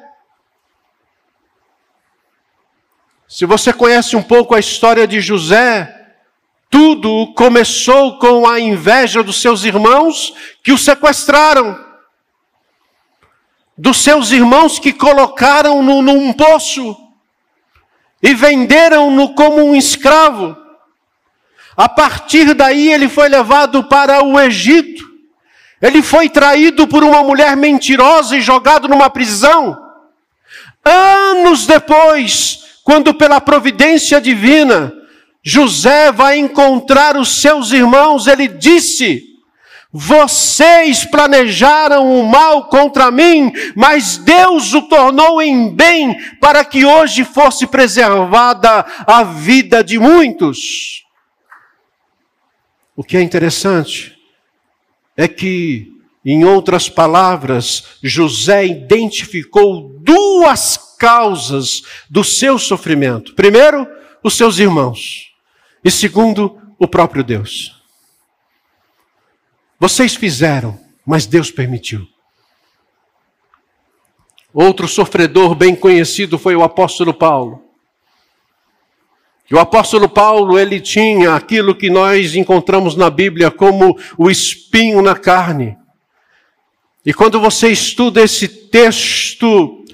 se 3.27 3.47
você 3.47 3.73
conhece 3.73 4.14
um 4.16 4.23
pouco 4.23 4.55
a 4.55 4.59
história 4.61 5.07
de 5.07 5.21
José, 5.21 5.97
tudo 6.70 7.33
começou 7.35 8.18
com 8.18 8.46
a 8.46 8.61
inveja 8.61 9.22
dos 9.22 9.40
seus 9.40 9.64
irmãos 9.64 10.35
que 10.62 10.72
o 10.72 10.78
sequestraram. 10.78 11.87
Dos 13.76 14.02
seus 14.02 14.31
irmãos 14.33 14.78
que 14.78 14.92
colocaram-no 14.92 16.02
num 16.02 16.33
poço 16.33 16.96
e 18.22 18.35
venderam-no 18.35 19.35
como 19.35 19.62
um 19.62 19.74
escravo. 19.74 20.57
A 21.76 21.88
partir 21.88 22.54
daí 22.54 22.92
ele 22.92 23.09
foi 23.09 23.28
levado 23.28 23.85
para 23.85 24.22
o 24.22 24.38
Egito. 24.38 25.07
Ele 25.81 26.02
foi 26.02 26.28
traído 26.28 26.88
por 26.88 27.04
uma 27.04 27.22
mulher 27.22 27.57
mentirosa 27.57 28.37
e 28.37 28.42
jogado 28.42 28.88
numa 28.88 29.09
prisão. 29.09 29.81
Anos 30.85 31.66
depois, 31.66 32.81
quando 32.83 33.14
pela 33.14 33.40
providência 33.40 34.20
divina 34.20 34.97
José 35.42 36.11
vai 36.11 36.38
encontrar 36.38 37.16
os 37.16 37.40
seus 37.40 37.70
irmãos, 37.72 38.27
ele 38.27 38.48
disse: 38.48 39.24
Vocês 39.92 41.05
planejaram 41.05 42.20
o 42.20 42.29
mal 42.29 42.68
contra 42.68 43.11
mim, 43.11 43.53
mas 43.74 44.18
Deus 44.18 44.74
o 44.74 44.83
tornou 44.83 45.40
em 45.40 45.74
bem 45.74 46.18
para 46.38 46.64
que 46.64 46.85
hoje 46.85 47.24
fosse 47.24 47.66
preservada 47.66 48.85
a 49.07 49.22
vida 49.22 49.83
de 49.83 49.98
muitos. 49.98 51.05
O 52.96 53.05
que 53.05 53.16
é 53.16 53.22
interessante 53.22 54.18
é 55.16 55.29
que, 55.29 55.92
em 56.24 56.44
outras 56.44 56.88
palavras, 56.88 57.98
José 58.03 58.66
identificou 58.66 59.96
duas 60.01 60.96
causas 60.98 61.83
do 62.11 62.24
seu 62.24 62.59
sofrimento. 62.59 63.35
Primeiro, 63.35 63.87
os 64.22 64.37
seus 64.37 64.59
irmãos. 64.59 65.28
E 65.85 65.91
segundo, 65.91 66.61
o 66.79 66.87
próprio 66.87 67.23
Deus. 67.23 67.83
Vocês 69.81 70.14
fizeram, 70.14 70.79
mas 71.07 71.27
Deus 71.27 71.51
permitiu. 71.51 72.07
Outro 74.53 74.88
sofredor 74.88 75.55
bem 75.55 75.77
conhecido 75.77 76.38
foi 76.38 76.57
o 76.57 76.62
apóstolo 76.62 77.14
Paulo. 77.14 77.62
E 79.51 79.55
o 79.55 79.59
apóstolo 79.59 80.09
Paulo, 80.09 80.59
ele 80.59 80.81
tinha 80.81 81.35
aquilo 81.35 81.75
que 81.75 81.88
nós 81.88 82.35
encontramos 82.35 82.97
na 82.97 83.09
Bíblia 83.09 83.51
como 83.51 83.99
o 84.17 84.31
espinho 84.31 85.01
na 85.01 85.17
carne. 85.17 85.77
E 87.05 87.14
quando 87.14 87.41
você 87.41 87.71
estuda 87.71 88.21
esse 88.21 88.47
texto, 88.47 89.85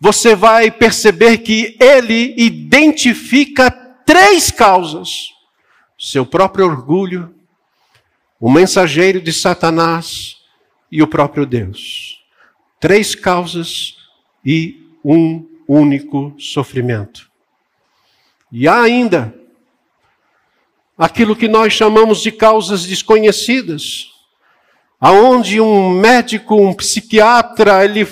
você 0.00 0.34
vai 0.34 0.70
perceber 0.70 1.38
que 1.38 1.76
ele 1.78 2.34
identifica 2.38 3.87
três 4.08 4.50
causas: 4.50 5.34
seu 5.98 6.24
próprio 6.24 6.64
orgulho, 6.64 7.34
o 8.40 8.50
mensageiro 8.50 9.20
de 9.20 9.34
Satanás 9.34 10.38
e 10.90 11.02
o 11.02 11.06
próprio 11.06 11.44
Deus. 11.44 12.24
Três 12.80 13.14
causas 13.14 13.96
e 14.42 14.82
um 15.04 15.46
único 15.68 16.34
sofrimento. 16.38 17.30
E 18.50 18.66
há 18.66 18.80
ainda 18.80 19.34
aquilo 20.96 21.36
que 21.36 21.46
nós 21.46 21.74
chamamos 21.74 22.22
de 22.22 22.32
causas 22.32 22.86
desconhecidas, 22.86 24.06
aonde 24.98 25.60
um 25.60 25.90
médico, 25.90 26.56
um 26.56 26.72
psiquiatra, 26.72 27.84
ele 27.84 28.08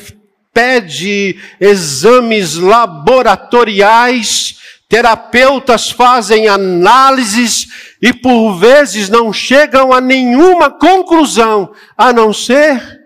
pede 0.53 1.41
exames 1.59 2.57
laboratoriais 2.57 4.56
Terapeutas 4.89 5.91
fazem 5.91 6.47
análises 6.47 7.97
e 8.01 8.13
por 8.13 8.55
vezes 8.55 9.09
não 9.09 9.33
chegam 9.33 9.93
a 9.93 10.01
nenhuma 10.01 10.71
conclusão, 10.71 11.75
a 11.97 12.13
não 12.13 12.33
ser 12.33 13.03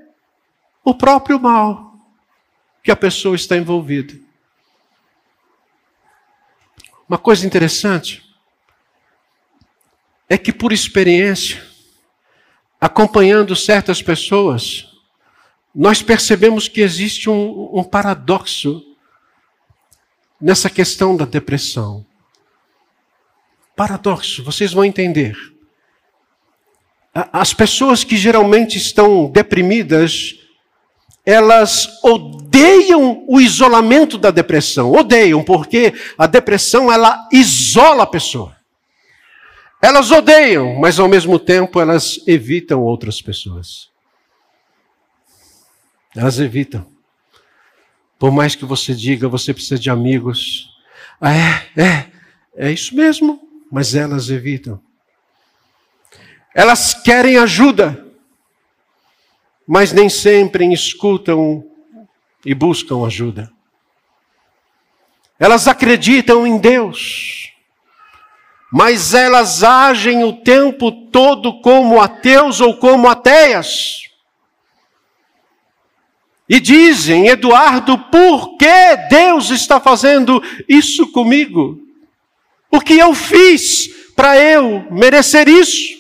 o 0.85 0.95
próprio 0.95 1.41
mal 1.41 1.95
que 2.83 2.91
a 2.91 2.97
pessoa 2.97 3.35
está 3.35 3.57
envolvida. 3.57 4.15
Uma 7.09 7.19
coisa 7.19 7.47
interessante 7.47 8.23
é 10.29 10.37
que, 10.37 10.53
por 10.53 10.73
experiência, 10.73 11.61
acompanhando 12.81 13.57
certas 13.57 14.03
pessoas, 14.03 14.87
nós 15.75 16.03
percebemos 16.03 16.69
que 16.69 16.81
existe 16.81 17.29
um, 17.29 17.71
um 17.73 17.83
paradoxo 17.83 18.90
nessa 20.41 20.71
questão 20.71 21.17
da 21.17 21.25
depressão. 21.25 22.05
Paradoxo, 23.77 24.43
vocês 24.43 24.73
vão 24.73 24.85
entender. 24.85 25.37
As 27.15 27.53
pessoas 27.53 28.05
que 28.05 28.17
geralmente 28.17 28.79
estão 28.79 29.31
deprimidas, 29.31 30.37
elas 31.27 31.89
odeiam 32.03 33.25
o 33.29 33.41
isolamento 33.41 34.17
da 34.17 34.31
depressão. 34.31 34.93
Odeiam, 34.93 35.43
porque 35.43 35.93
a 36.17 36.27
depressão 36.27 36.91
ela 36.91 37.29
isola 37.33 38.05
a 38.05 38.07
pessoa. 38.07 38.57
Elas 39.83 40.11
odeiam, 40.11 40.79
mas 40.79 40.99
ao 40.99 41.09
mesmo 41.09 41.39
tempo 41.39 41.81
elas 41.81 42.21
evitam 42.27 42.83
outras 42.83 43.21
pessoas. 43.21 43.89
Elas 46.15 46.39
evitam. 46.39 46.87
Por 48.21 48.31
mais 48.31 48.55
que 48.55 48.67
você 48.67 48.95
diga, 48.95 49.31
você 49.31 49.55
precisa 49.55 49.81
de 49.81 49.89
amigos. 49.89 50.69
Ah, 51.19 51.33
é, 51.33 51.83
é, 51.83 52.07
é 52.55 52.71
isso 52.71 52.95
mesmo, 52.95 53.41
mas 53.73 53.95
elas 53.95 54.29
evitam. 54.29 54.79
Elas 56.55 56.93
querem 56.93 57.39
ajuda, 57.39 58.07
mas 59.67 59.91
nem 59.91 60.11
sempre 60.11 60.71
escutam 60.71 61.65
e 62.45 62.55
buscam 62.55 63.07
ajuda. 63.07 63.51
Elas 65.39 65.67
acreditam 65.67 66.47
em 66.47 66.59
Deus, 66.59 67.51
mas 68.71 69.15
elas 69.15 69.65
agem 69.65 70.25
o 70.25 70.35
tempo 70.35 70.93
todo 71.11 71.63
como 71.63 71.99
ateus 71.99 72.61
ou 72.61 72.77
como 72.77 73.09
ateias. 73.09 74.10
E 76.53 76.59
dizem, 76.59 77.29
Eduardo, 77.29 77.97
por 77.97 78.57
que 78.57 78.97
Deus 79.09 79.51
está 79.51 79.79
fazendo 79.79 80.43
isso 80.69 81.13
comigo? 81.13 81.81
O 82.69 82.81
que 82.81 82.99
eu 82.99 83.15
fiz 83.15 83.89
para 84.17 84.37
eu 84.37 84.85
merecer 84.91 85.47
isso? 85.47 85.97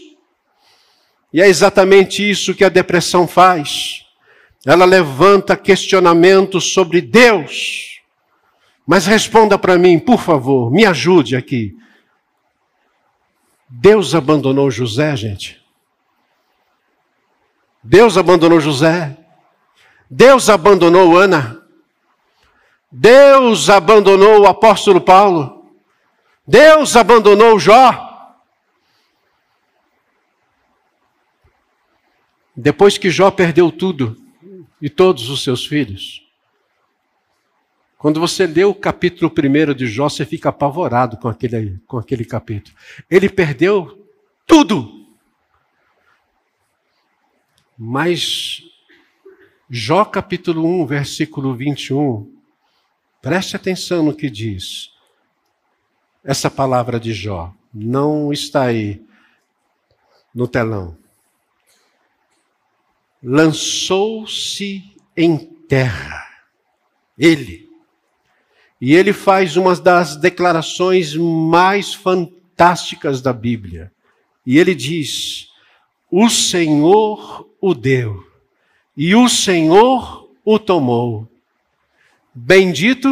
E 1.32 1.40
é 1.40 1.46
exatamente 1.46 2.28
isso 2.28 2.53
que 2.53 2.64
a 2.64 2.68
depressão 2.68 3.28
faz. 3.28 4.05
Ela 4.66 4.84
levanta 4.84 5.57
questionamentos 5.57 6.72
sobre 6.72 7.01
Deus. 7.01 8.01
Mas 8.84 9.07
responda 9.07 9.57
para 9.57 9.78
mim, 9.78 10.01
por 10.01 10.20
favor, 10.20 10.72
me 10.72 10.84
ajude 10.84 11.36
aqui. 11.36 11.76
Deus 13.68 14.16
abandonou 14.16 14.68
José, 14.68 15.14
gente? 15.14 15.62
Deus 17.84 18.18
abandonou 18.18 18.59
José? 18.59 19.16
Deus 20.11 20.48
abandonou 20.50 21.16
Ana. 21.16 21.62
Deus 22.90 23.70
abandonou 23.70 24.40
o 24.40 24.46
apóstolo 24.48 25.00
Paulo. 25.00 25.70
Deus 26.44 26.96
abandonou 26.96 27.61
Jó. 27.61 28.08
Depois 32.56 32.98
que 32.98 33.08
Jó 33.08 33.30
perdeu 33.30 33.70
tudo 33.70 34.16
e 34.82 34.90
todos 34.90 35.30
os 35.30 35.44
seus 35.44 35.64
filhos, 35.64 36.26
Quando 38.00 38.18
você 38.18 38.46
lê 38.46 38.64
o 38.64 38.74
capítulo 38.74 39.30
1 39.30 39.74
de 39.74 39.86
Jó, 39.86 40.08
você 40.08 40.24
fica 40.24 40.48
apavorado 40.48 41.18
com 41.18 41.28
aquele, 41.28 41.78
com 41.86 41.98
aquele 41.98 42.24
capítulo. 42.24 42.74
Ele 43.11 43.28
perdeu 43.28 44.08
tudo. 44.46 45.06
Mas 47.76 48.62
Jó 49.72 50.04
capítulo 50.04 50.66
1, 50.82 50.84
versículo 50.84 51.54
21, 51.54 52.28
preste 53.22 53.54
atenção 53.54 54.02
no 54.02 54.12
que 54.12 54.28
diz. 54.28 54.90
Essa 56.24 56.50
palavra 56.50 56.98
de 56.98 57.12
Jó 57.12 57.54
não 57.72 58.32
está 58.32 58.64
aí 58.64 59.00
no 60.34 60.48
telão. 60.48 60.98
Lançou-se 63.22 64.82
em 65.16 65.38
terra. 65.38 66.26
Ele 67.16 67.70
e 68.80 68.94
ele 68.94 69.12
faz 69.12 69.56
uma 69.56 69.76
das 69.76 70.16
declarações 70.16 71.14
mais 71.14 71.94
fantásticas 71.94 73.20
da 73.20 73.32
Bíblia. 73.32 73.92
E 74.44 74.58
ele 74.58 74.74
diz: 74.74 75.48
O 76.10 76.28
Senhor 76.28 77.48
o 77.60 77.72
deu, 77.72 78.29
e 79.03 79.14
o 79.14 79.30
Senhor 79.30 80.30
o 80.44 80.59
tomou. 80.59 81.26
Bendito 82.34 83.09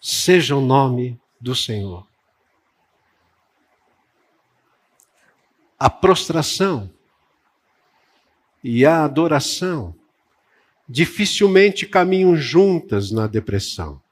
seja 0.00 0.56
o 0.56 0.60
nome 0.60 1.16
do 1.40 1.54
Senhor. 1.54 2.04
A 5.78 5.88
prostração 5.88 6.90
e 8.64 8.84
a 8.84 9.04
adoração 9.04 9.94
dificilmente 10.88 11.86
caminham 11.86 12.34
juntas 12.34 13.12
na 13.12 13.28
depressão. 13.28 14.02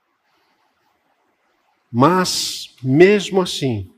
Mas, 1.90 2.72
mesmo 2.80 3.42
assim, 3.42 3.92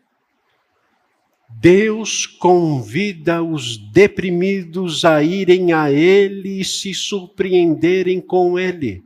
Deus 1.62 2.26
convida 2.26 3.40
os 3.40 3.76
deprimidos 3.76 5.04
a 5.04 5.22
irem 5.22 5.72
a 5.72 5.92
Ele 5.92 6.60
e 6.60 6.64
se 6.64 6.92
surpreenderem 6.92 8.20
com 8.20 8.58
Ele. 8.58 9.04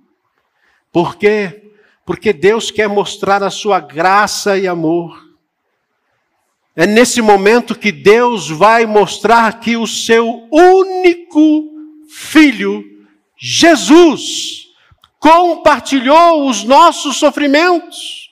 Por 0.90 1.16
quê? 1.16 1.70
Porque 2.06 2.32
Deus 2.32 2.70
quer 2.70 2.88
mostrar 2.88 3.42
a 3.42 3.50
sua 3.50 3.78
graça 3.78 4.56
e 4.56 4.66
amor. 4.66 5.22
É 6.74 6.86
nesse 6.86 7.20
momento 7.20 7.78
que 7.78 7.92
Deus 7.92 8.48
vai 8.48 8.86
mostrar 8.86 9.60
que 9.60 9.76
o 9.76 9.86
seu 9.86 10.48
único 10.50 11.70
filho, 12.08 12.82
Jesus, 13.36 14.68
compartilhou 15.20 16.48
os 16.48 16.64
nossos 16.64 17.18
sofrimentos. 17.18 18.25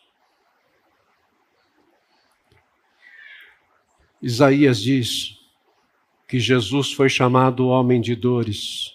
Isaías 4.25 4.81
diz 4.81 5.37
que 6.27 6.41
Jesus 6.41 6.93
foi 6.93 7.11
chamado 7.11 7.67
homem 7.67 8.01
de 8.01 8.17
dores. 8.17 8.91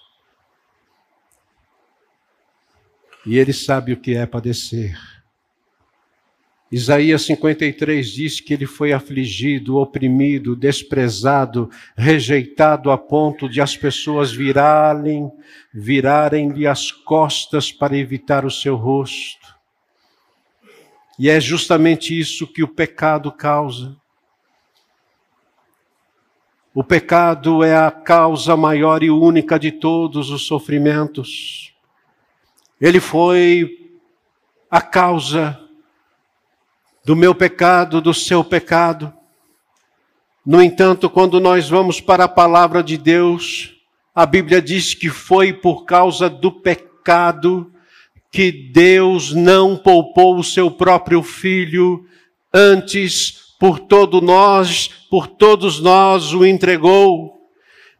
E 3.23 3.37
ele 3.37 3.53
sabe 3.53 3.93
o 3.93 3.97
que 3.97 4.15
é 4.15 4.25
padecer. 4.25 4.99
Isaías 6.71 7.21
53 7.27 8.11
diz 8.11 8.39
que 8.39 8.55
ele 8.55 8.65
foi 8.65 8.91
afligido, 8.91 9.77
oprimido, 9.77 10.55
desprezado, 10.55 11.69
rejeitado 11.95 12.89
a 12.89 12.97
ponto 12.97 13.47
de 13.47 13.61
as 13.61 13.77
pessoas 13.77 14.31
virarem, 14.31 15.31
virarem-lhe 15.71 16.65
as 16.65 16.91
costas 16.91 17.71
para 17.71 17.95
evitar 17.95 18.45
o 18.45 18.51
seu 18.51 18.75
rosto. 18.75 19.55
E 21.19 21.29
é 21.29 21.39
justamente 21.39 22.19
isso 22.19 22.47
que 22.47 22.63
o 22.63 22.67
pecado 22.67 23.31
causa. 23.31 23.98
O 26.73 26.83
pecado 26.83 27.63
é 27.63 27.75
a 27.75 27.89
causa 27.89 28.55
maior 28.55 29.01
e 29.01 29.09
única 29.09 29.57
de 29.57 29.71
todos 29.71 30.29
os 30.29 30.45
sofrimentos. 30.45 31.73
Ele 32.79 32.99
foi 32.99 33.89
a 34.69 34.79
causa 34.79 35.59
do 37.03 37.15
meu 37.15 37.33
pecado, 37.33 37.99
do 37.99 38.13
seu 38.13 38.43
pecado. 38.43 39.11
No 40.45 40.61
entanto, 40.61 41.09
quando 41.09 41.39
nós 41.39 41.67
vamos 41.67 41.99
para 41.99 42.25
a 42.25 42.29
palavra 42.29 42.83
de 42.83 42.97
Deus, 42.97 43.75
a 44.13 44.25
Bíblia 44.25 44.61
diz 44.61 44.93
que 44.93 45.09
foi 45.09 45.51
por 45.51 45.85
causa 45.85 46.29
do 46.29 46.51
pecado 46.51 47.73
que 48.31 48.51
Deus 48.51 49.33
não 49.33 49.75
poupou 49.75 50.37
o 50.37 50.43
seu 50.43 50.69
próprio 50.69 51.23
filho, 51.23 52.05
antes 52.53 53.48
por 53.59 53.77
todo 53.79 54.21
nós, 54.21 54.89
por 55.09 55.27
todos 55.27 55.81
nós 55.81 56.33
o 56.33 56.45
entregou. 56.45 57.37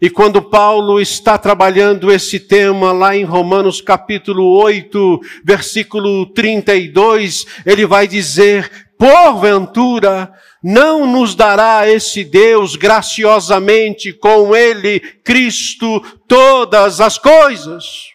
E 0.02 0.10
quando 0.10 0.42
Paulo 0.42 1.02
está 1.02 1.38
trabalhando 1.38 2.10
esse 2.10 2.40
tema 2.40 2.94
lá 2.94 3.14
em 3.14 3.26
Romanos 3.26 3.82
capítulo 3.82 4.58
8, 4.58 5.20
versículo 5.44 6.26
32, 6.28 7.46
ele 7.66 7.86
vai 7.86 8.08
dizer: 8.08 8.90
porventura 8.98 10.32
não 10.64 11.06
nos 11.06 11.36
dará 11.36 11.90
esse 11.90 12.24
Deus 12.24 12.78
graciosamente 12.78 14.14
com 14.14 14.56
ele, 14.56 15.02
Cristo, 15.24 16.00
todas 16.26 17.02
as 17.02 17.18
coisas? 17.18 18.14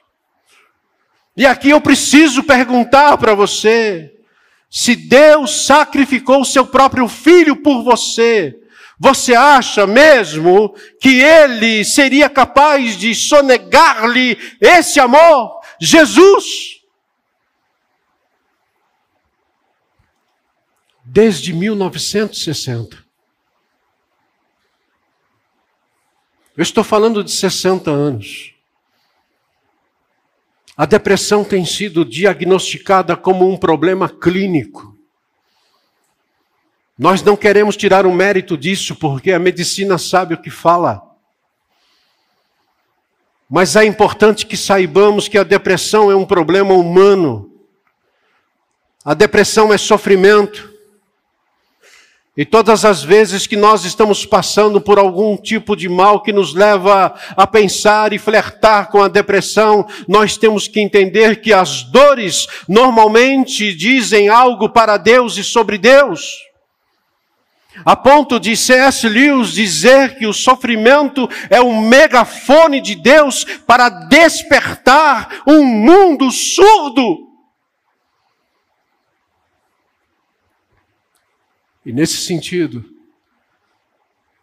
E 1.37 1.45
aqui 1.45 1.69
eu 1.69 1.81
preciso 1.83 2.43
perguntar 2.45 3.19
para 3.19 3.35
você, 3.35 4.14
se 4.75 4.97
Deus 4.97 5.67
sacrificou 5.67 6.41
o 6.41 6.45
seu 6.45 6.67
próprio 6.67 7.07
filho 7.07 7.55
por 7.63 7.85
você, 7.85 8.61
você 8.99 9.33
acha 9.33 9.87
mesmo 9.87 10.75
que 11.01 11.21
ele 11.21 11.85
seria 11.85 12.29
capaz 12.29 12.97
de 12.97 13.15
sonegar-lhe 13.15 14.37
esse 14.61 14.99
amor? 14.99 15.61
Jesus! 15.81 16.83
Desde 21.05 21.53
1960. 21.53 22.97
Eu 26.57 26.63
estou 26.63 26.83
falando 26.83 27.23
de 27.23 27.31
60 27.31 27.93
anos. 27.93 28.54
A 30.77 30.85
depressão 30.87 31.45
tem 31.45 31.65
sido 31.65 32.05
diagnosticada 32.05 33.17
como 33.17 33.49
um 33.49 33.57
problema 33.57 34.09
clínico. 34.09 34.97
Nós 36.99 37.23
não 37.23 37.37
queremos 37.37 37.77
tirar 37.77 38.07
o 38.07 38.13
mérito 38.13 38.57
disso, 38.57 38.97
porque 38.97 39.33
a 39.33 39.39
medicina 39.39 39.99
sabe 39.99 40.35
o 40.35 40.41
que 40.41 40.51
fala. 40.51 41.03
Mas 43.49 43.77
é 43.77 43.85
importante 43.85 44.47
que 44.47 44.57
saibamos 44.57 45.29
que 45.29 45.39
a 45.39 45.45
depressão 45.45 46.11
é 46.11 46.17
um 46.17 46.27
problema 46.27 46.75
humano. 46.75 47.53
A 49.05 49.15
depressão 49.15 49.73
é 49.73 49.79
sofrimento. 49.79 50.74
E 52.37 52.45
todas 52.45 52.85
as 52.85 53.05
vezes 53.05 53.47
que 53.47 53.57
nós 53.57 53.85
estamos 53.85 54.27
passando 54.27 54.81
por 54.81 54.99
algum 54.99 55.37
tipo 55.37 55.77
de 55.77 55.89
mal 55.89 56.21
que 56.21 56.33
nos 56.33 56.53
leva 56.53 57.15
a 57.37 57.47
pensar 57.47 58.13
e 58.13 58.19
flertar 58.19 58.91
com 58.91 59.01
a 59.01 59.07
depressão, 59.07 59.87
nós 60.09 60.37
temos 60.37 60.67
que 60.67 60.81
entender 60.81 61.41
que 61.41 61.53
as 61.53 61.85
dores 61.85 62.49
normalmente 62.69 63.73
dizem 63.73 64.29
algo 64.29 64.69
para 64.69 64.97
Deus 64.97 65.37
e 65.37 65.45
sobre 65.45 65.79
Deus. 65.79 66.41
A 67.85 67.95
ponto 67.95 68.41
de 68.41 68.57
C.S. 68.57 69.09
Lewis 69.09 69.53
dizer 69.53 70.17
que 70.17 70.27
o 70.27 70.33
sofrimento 70.33 71.29
é 71.49 71.61
um 71.61 71.81
megafone 71.83 72.81
de 72.81 72.97
Deus 72.97 73.45
para 73.65 73.89
despertar 73.89 75.43
um 75.47 75.65
mundo 75.65 76.33
surdo. 76.33 77.34
E 81.85 81.93
nesse 81.93 82.17
sentido, 82.17 82.85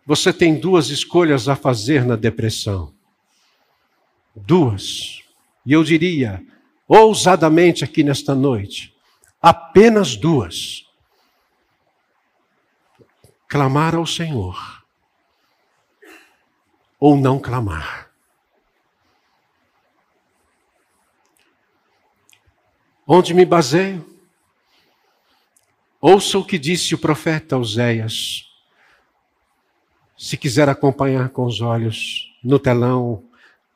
você 0.06 0.32
tem 0.34 0.60
duas 0.60 0.90
escolhas 0.90 1.48
a 1.48 1.56
fazer 1.56 2.06
na 2.06 2.16
depressão. 2.16 2.94
Duas. 4.36 5.24
E 5.66 5.74
eu 5.74 5.84
diria, 5.84 6.46
ousadamente 6.88 7.84
aqui 7.84 8.04
nesta 8.04 8.36
noite, 8.36 8.96
apenas 9.42 10.16
duas. 10.16 10.86
Clamar 13.48 13.96
ao 13.96 14.06
Senhor 14.06 14.82
ou 17.00 17.18
não 17.18 17.40
clamar. 17.40 18.12
Onde 23.08 23.34
me 23.34 23.44
baseio? 23.44 24.11
Ouça 26.02 26.40
o 26.40 26.44
que 26.44 26.58
disse 26.58 26.96
o 26.96 26.98
profeta 26.98 27.58
Oséias. 27.58 28.48
Se 30.18 30.36
quiser 30.36 30.68
acompanhar 30.68 31.30
com 31.30 31.46
os 31.46 31.62
olhos 31.62 32.34
no 32.44 32.58
telão, 32.58 33.24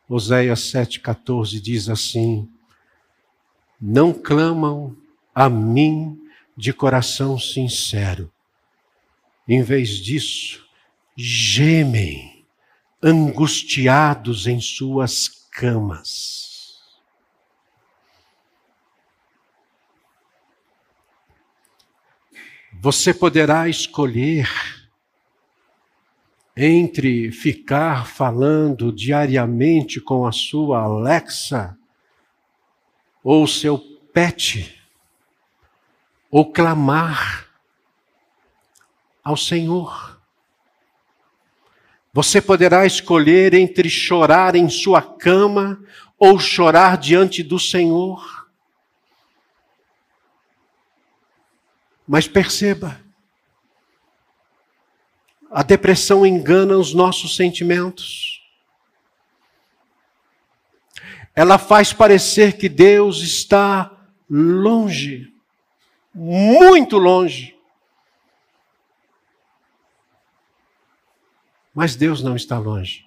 Oséias 0.09 0.59
7,14 0.61 1.61
diz 1.61 1.87
assim: 1.87 2.49
não 3.79 4.13
clamam 4.13 4.95
a 5.33 5.49
mim 5.49 6.19
de 6.55 6.73
coração 6.73 7.37
sincero. 7.37 8.31
Em 9.47 9.61
vez 9.61 9.89
disso, 9.89 10.65
gemem, 11.15 12.45
angustiados 13.03 14.47
em 14.47 14.59
suas 14.59 15.27
camas. 15.51 16.44
Você 22.81 23.13
poderá 23.13 23.67
escolher 23.67 24.49
entre 26.55 27.31
ficar 27.31 28.05
falando 28.05 28.91
diariamente 28.91 29.99
com 29.99 30.25
a 30.25 30.31
sua 30.31 30.81
Alexa 30.81 31.77
ou 33.23 33.47
seu 33.47 33.77
pet, 34.13 34.79
ou 36.29 36.51
clamar 36.51 37.49
ao 39.23 39.35
Senhor. 39.35 40.21
Você 42.13 42.41
poderá 42.41 42.85
escolher 42.85 43.53
entre 43.53 43.89
chorar 43.89 44.55
em 44.55 44.69
sua 44.69 45.01
cama 45.01 45.83
ou 46.17 46.39
chorar 46.39 46.97
diante 46.97 47.43
do 47.43 47.59
Senhor. 47.59 48.34
Mas 52.07 52.27
perceba, 52.27 52.99
a 55.49 55.63
depressão 55.63 56.25
engana 56.25 56.77
os 56.77 56.93
nossos 56.93 57.35
sentimentos. 57.35 58.43
Ela 61.33 61.57
faz 61.57 61.93
parecer 61.93 62.57
que 62.57 62.69
Deus 62.69 63.21
está 63.21 63.91
longe, 64.29 65.33
muito 66.13 66.97
longe. 66.97 67.57
Mas 71.73 71.95
Deus 71.95 72.21
não 72.21 72.35
está 72.35 72.57
longe. 72.57 73.05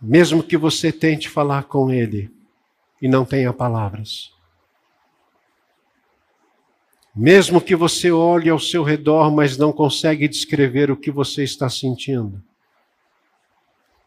Mesmo 0.00 0.42
que 0.42 0.56
você 0.56 0.92
tente 0.92 1.28
falar 1.28 1.64
com 1.64 1.90
Ele 1.90 2.28
e 3.00 3.08
não 3.08 3.24
tenha 3.24 3.52
palavras. 3.52 4.32
Mesmo 7.14 7.60
que 7.60 7.76
você 7.76 8.10
olhe 8.10 8.48
ao 8.48 8.58
seu 8.58 8.82
redor, 8.82 9.30
mas 9.30 9.58
não 9.58 9.72
consegue 9.72 10.26
descrever 10.26 10.90
o 10.90 10.96
que 10.96 11.10
você 11.10 11.44
está 11.44 11.68
sentindo. 11.68 12.42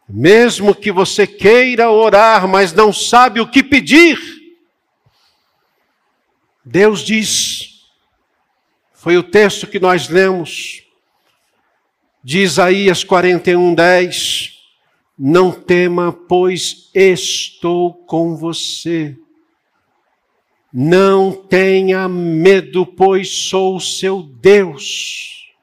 Mesmo 0.08 0.74
que 0.74 0.92
você 0.92 1.26
queira 1.28 1.90
orar, 1.90 2.48
mas 2.48 2.74
não 2.74 2.92
sabe 2.92 3.40
o 3.40 3.48
que 3.48 3.64
pedir. 3.64 4.20
Deus 6.64 7.02
diz, 7.02 7.86
foi 8.94 9.18
o 9.18 9.24
texto 9.24 9.68
que 9.68 9.80
nós 9.80 10.10
lemos, 10.10 10.84
de 12.24 12.40
Isaías 12.40 13.04
41, 13.04 13.76
10. 13.76 14.54
Não 15.18 15.52
tema, 15.52 16.12
pois 16.12 16.90
estou 16.94 17.94
com 17.94 18.36
você. 18.36 19.16
Não 20.78 21.32
tenha 21.32 22.06
medo, 22.10 22.86
pois 22.86 23.30
sou 23.30 23.78
o 23.78 23.80
seu 23.80 24.22
Deus. 24.22 25.56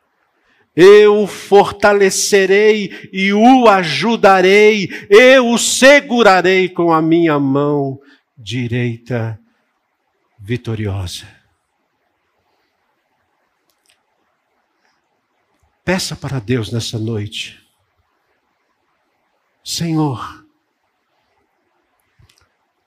Eu 0.75 1.25
o 1.25 1.27
fortalecerei 1.27 3.11
e 3.13 3.31
o 3.31 3.69
ajudarei, 3.69 4.89
eu 5.11 5.51
o 5.51 5.59
segurarei 5.59 6.67
com 6.67 6.91
a 6.91 7.03
minha 7.03 7.39
mão 7.39 8.01
direita 8.39 9.39
vitoriosa. 10.39 11.27
Peça 15.85 16.17
para 16.17 16.39
Deus 16.39 16.73
nessa 16.73 16.99
noite, 16.99 17.63
Senhor, 19.63 20.42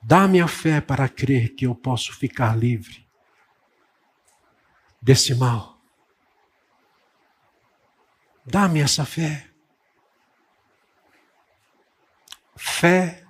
Dá-me 0.07 0.39
a 0.39 0.47
fé 0.47 0.79
para 0.79 1.09
crer 1.09 1.55
que 1.55 1.65
eu 1.65 1.73
posso 1.73 2.13
ficar 2.13 2.55
livre 2.55 3.07
desse 5.01 5.33
mal. 5.33 5.81
Dá-me 8.45 8.81
essa 8.81 9.03
fé. 9.03 9.49
Fé 12.55 13.23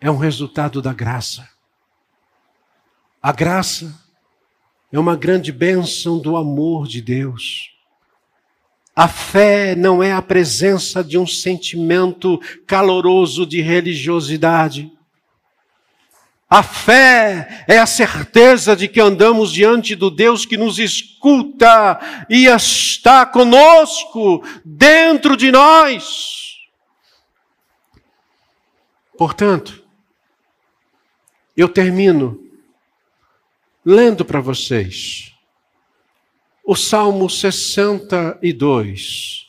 é 0.00 0.10
um 0.10 0.16
resultado 0.16 0.82
da 0.82 0.92
graça. 0.92 1.48
A 3.22 3.30
graça 3.30 4.04
é 4.90 4.98
uma 4.98 5.14
grande 5.14 5.52
bênção 5.52 6.18
do 6.18 6.36
amor 6.36 6.88
de 6.88 7.00
Deus. 7.00 7.72
A 8.96 9.06
fé 9.06 9.76
não 9.76 10.02
é 10.02 10.10
a 10.10 10.20
presença 10.20 11.04
de 11.04 11.16
um 11.16 11.26
sentimento 11.26 12.36
caloroso 12.66 13.46
de 13.46 13.60
religiosidade. 13.60 14.97
A 16.50 16.62
fé 16.62 17.62
é 17.68 17.78
a 17.78 17.84
certeza 17.84 18.74
de 18.74 18.88
que 18.88 19.00
andamos 19.00 19.52
diante 19.52 19.94
do 19.94 20.10
Deus 20.10 20.46
que 20.46 20.56
nos 20.56 20.78
escuta 20.78 22.26
e 22.30 22.46
está 22.46 23.26
conosco, 23.26 24.42
dentro 24.64 25.36
de 25.36 25.50
nós. 25.50 26.56
Portanto, 29.18 29.84
eu 31.54 31.68
termino 31.68 32.42
lendo 33.84 34.24
para 34.24 34.40
vocês 34.40 35.34
o 36.64 36.74
Salmo 36.74 37.28
62, 37.28 39.46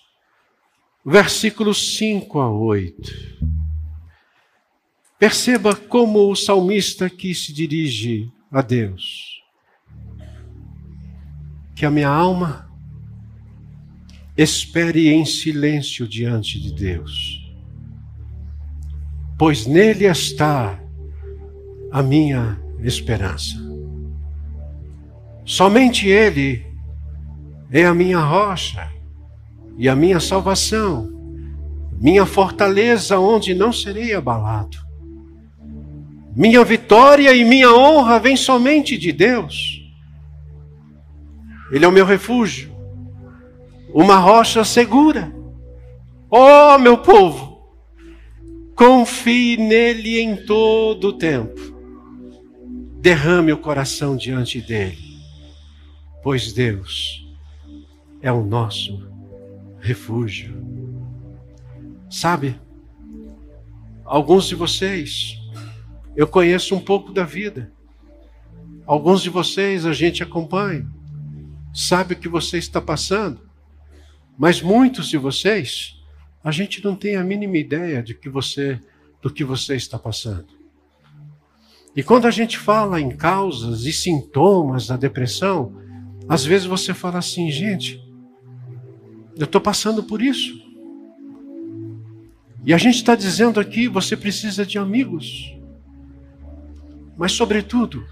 versículos 1.05 1.97
5 1.97 2.39
a 2.39 2.51
8. 2.51 3.39
Perceba 5.19 5.75
como 5.75 6.31
o 6.31 6.35
salmista 6.35 7.07
aqui 7.07 7.35
se 7.35 7.51
dirige 7.51 8.31
a 8.49 8.61
Deus. 8.61 9.43
Que 11.75 11.85
a 11.85 11.91
minha 11.91 12.07
alma 12.07 12.71
espere 14.37 15.09
em 15.09 15.25
silêncio 15.25 16.07
diante 16.07 16.57
de 16.57 16.71
Deus, 16.71 17.53
pois 19.37 19.65
nele 19.65 20.05
está 20.05 20.79
a 21.91 22.01
minha 22.01 22.57
esperança. 22.79 23.57
Somente 25.43 26.07
Ele 26.07 26.65
é 27.69 27.85
a 27.85 27.93
minha 27.93 28.19
rocha 28.19 28.89
e 29.77 29.89
a 29.89 29.95
minha 29.97 30.21
salvação, 30.21 31.11
minha 31.99 32.25
fortaleza 32.25 33.19
onde 33.19 33.53
não 33.53 33.73
serei 33.73 34.13
abalado. 34.13 34.88
Minha 36.35 36.63
vitória 36.63 37.33
e 37.33 37.43
minha 37.43 37.73
honra 37.73 38.19
vem 38.19 38.35
somente 38.35 38.97
de 38.97 39.11
Deus. 39.11 39.81
Ele 41.71 41.85
é 41.85 41.87
o 41.87 41.91
meu 41.91 42.05
refúgio, 42.05 42.71
uma 43.93 44.17
rocha 44.17 44.63
segura. 44.63 45.33
Oh, 46.29 46.77
meu 46.77 46.97
povo, 46.99 47.63
confie 48.75 49.57
nele 49.57 50.19
em 50.19 50.35
todo 50.35 51.09
o 51.09 51.13
tempo. 51.13 51.59
Derrame 53.01 53.51
o 53.51 53.57
coração 53.57 54.15
diante 54.15 54.61
dele, 54.61 54.97
pois 56.21 56.53
Deus 56.53 57.25
é 58.21 58.31
o 58.31 58.43
nosso 58.43 59.07
refúgio. 59.79 60.63
Sabe, 62.09 62.59
alguns 64.03 64.47
de 64.47 64.55
vocês 64.55 65.38
eu 66.19 66.27
conheço 66.27 66.75
um 66.75 66.81
pouco 66.81 67.13
da 67.13 67.23
vida. 67.23 67.71
Alguns 68.85 69.21
de 69.21 69.29
vocês 69.29 69.85
a 69.85 69.93
gente 69.93 70.21
acompanha, 70.21 70.85
sabe 71.73 72.13
o 72.13 72.17
que 72.17 72.27
você 72.27 72.57
está 72.57 72.81
passando, 72.81 73.39
mas 74.37 74.61
muitos 74.61 75.07
de 75.07 75.17
vocês 75.17 75.97
a 76.43 76.51
gente 76.51 76.83
não 76.83 76.93
tem 76.93 77.15
a 77.15 77.23
mínima 77.23 77.57
ideia 77.57 78.03
de 78.03 78.13
que 78.13 78.27
você 78.27 78.81
do 79.21 79.31
que 79.31 79.45
você 79.45 79.77
está 79.77 79.97
passando. 79.97 80.47
E 81.95 82.03
quando 82.03 82.27
a 82.27 82.31
gente 82.31 82.57
fala 82.57 82.99
em 82.99 83.15
causas 83.15 83.85
e 83.85 83.93
sintomas 83.93 84.87
da 84.87 84.97
depressão, 84.97 85.73
às 86.27 86.43
vezes 86.43 86.67
você 86.67 86.93
fala 86.93 87.19
assim, 87.19 87.49
gente, 87.49 88.05
eu 89.37 89.45
estou 89.45 89.61
passando 89.61 90.03
por 90.03 90.21
isso. 90.21 90.61
E 92.65 92.73
a 92.73 92.77
gente 92.77 92.95
está 92.95 93.15
dizendo 93.15 93.57
aqui, 93.57 93.87
você 93.87 94.17
precisa 94.17 94.65
de 94.65 94.77
amigos. 94.77 95.57
Mas, 97.19 97.33
sobretudo, 97.33 98.03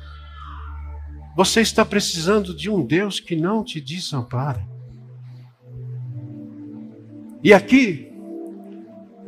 você 1.35 1.61
está 1.61 1.83
precisando 1.83 2.55
de 2.55 2.69
um 2.69 2.85
Deus 2.85 3.19
que 3.19 3.35
não 3.35 3.63
te 3.63 3.81
desampara. 3.81 4.63
E 7.43 7.51
aqui, 7.51 8.11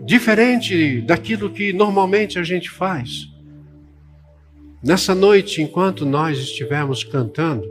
diferente 0.05 1.01
daquilo 1.01 1.49
que 1.49 1.73
normalmente 1.73 2.37
a 2.37 2.43
gente 2.43 2.69
faz, 2.69 3.29
Nessa 4.81 5.13
noite, 5.13 5.61
enquanto 5.61 6.05
nós 6.05 6.39
estivermos 6.39 7.03
cantando 7.03 7.69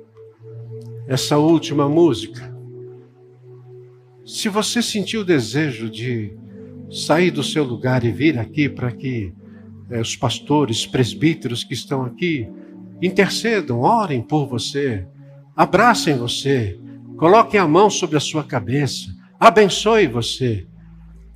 essa 1.07 1.39
última 1.39 1.89
música, 1.89 2.55
se 4.27 4.51
você 4.51 4.83
sentiu 4.83 5.23
o 5.23 5.25
desejo 5.25 5.89
de 5.89 6.37
sair 6.91 7.31
do 7.31 7.43
seu 7.43 7.65
lugar 7.65 8.05
e 8.05 8.13
vir 8.13 8.39
aqui 8.39 8.69
para 8.69 8.93
que 8.93 9.33
é, 9.91 10.01
os 10.01 10.17
pastores, 10.17 10.87
presbíteros 10.87 11.65
que 11.65 11.75
estão 11.75 12.05
aqui 12.05 12.49
intercedam, 13.01 13.81
orem 13.81 14.23
por 14.23 14.47
você, 14.47 15.07
abracem 15.57 16.17
você, 16.17 16.79
coloquem 17.17 17.59
a 17.59 17.67
mão 17.67 17.89
sobre 17.89 18.17
a 18.17 18.21
sua 18.21 18.45
cabeça, 18.45 19.15
abençoe 19.39 20.07
você. 20.07 20.67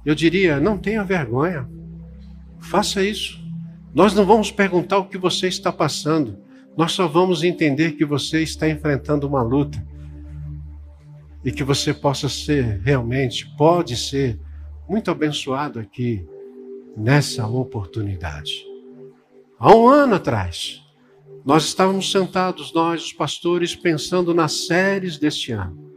Eu 0.04 0.14
diria, 0.14 0.58
não 0.58 0.76
tenha 0.76 1.04
vergonha, 1.04 1.68
faça 2.60 3.02
isso. 3.02 3.40
Nós 3.94 4.14
não 4.14 4.24
vamos 4.24 4.50
perguntar 4.50 4.98
o 4.98 5.08
que 5.08 5.18
você 5.18 5.48
está 5.48 5.70
passando, 5.70 6.38
nós 6.76 6.92
só 6.92 7.06
vamos 7.06 7.44
entender 7.44 7.92
que 7.92 8.04
você 8.04 8.42
está 8.42 8.68
enfrentando 8.68 9.26
uma 9.26 9.42
luta 9.42 9.84
e 11.44 11.52
que 11.52 11.62
você 11.62 11.92
possa 11.92 12.28
ser 12.28 12.80
realmente, 12.82 13.46
pode 13.56 13.96
ser 13.96 14.40
muito 14.88 15.10
abençoado 15.10 15.78
aqui 15.78 16.26
nessa 16.96 17.46
oportunidade. 17.46 18.64
Há 19.58 19.74
um 19.74 19.88
ano 19.88 20.14
atrás, 20.16 20.82
nós 21.44 21.64
estávamos 21.64 22.10
sentados, 22.10 22.72
nós, 22.72 23.04
os 23.04 23.12
pastores, 23.12 23.74
pensando 23.74 24.34
nas 24.34 24.66
séries 24.66 25.18
deste 25.18 25.52
ano. 25.52 25.92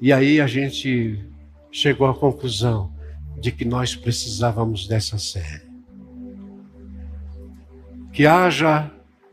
E 0.00 0.12
aí 0.12 0.40
a 0.40 0.46
gente 0.46 1.24
chegou 1.70 2.06
à 2.06 2.14
conclusão 2.14 2.92
de 3.40 3.50
que 3.50 3.64
nós 3.64 3.96
precisávamos 3.96 4.86
dessa 4.86 5.18
série 5.18 5.72
que 8.12 8.26
haja 8.26 8.90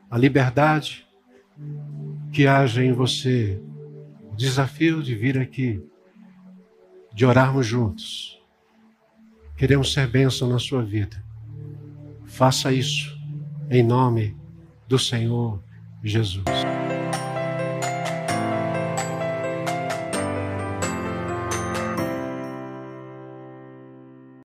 a 0.09 0.17
liberdade, 0.17 1.05
que 2.31 2.47
haja 2.47 2.83
em 2.83 2.93
você 2.93 3.61
o 4.31 4.35
desafio 4.35 5.03
de 5.03 5.13
vir 5.13 5.37
aqui, 5.37 5.83
de 7.13 7.25
orarmos 7.25 7.67
juntos. 7.67 8.38
Queremos 9.59 9.91
ser 9.91 10.07
bênção 10.07 10.47
na 10.47 10.57
sua 10.57 10.81
vida. 10.81 11.21
Faça 12.25 12.71
isso 12.71 13.19
em 13.69 13.83
nome 13.83 14.33
do 14.87 14.97
Senhor 14.97 15.61
Jesus. 16.01 16.45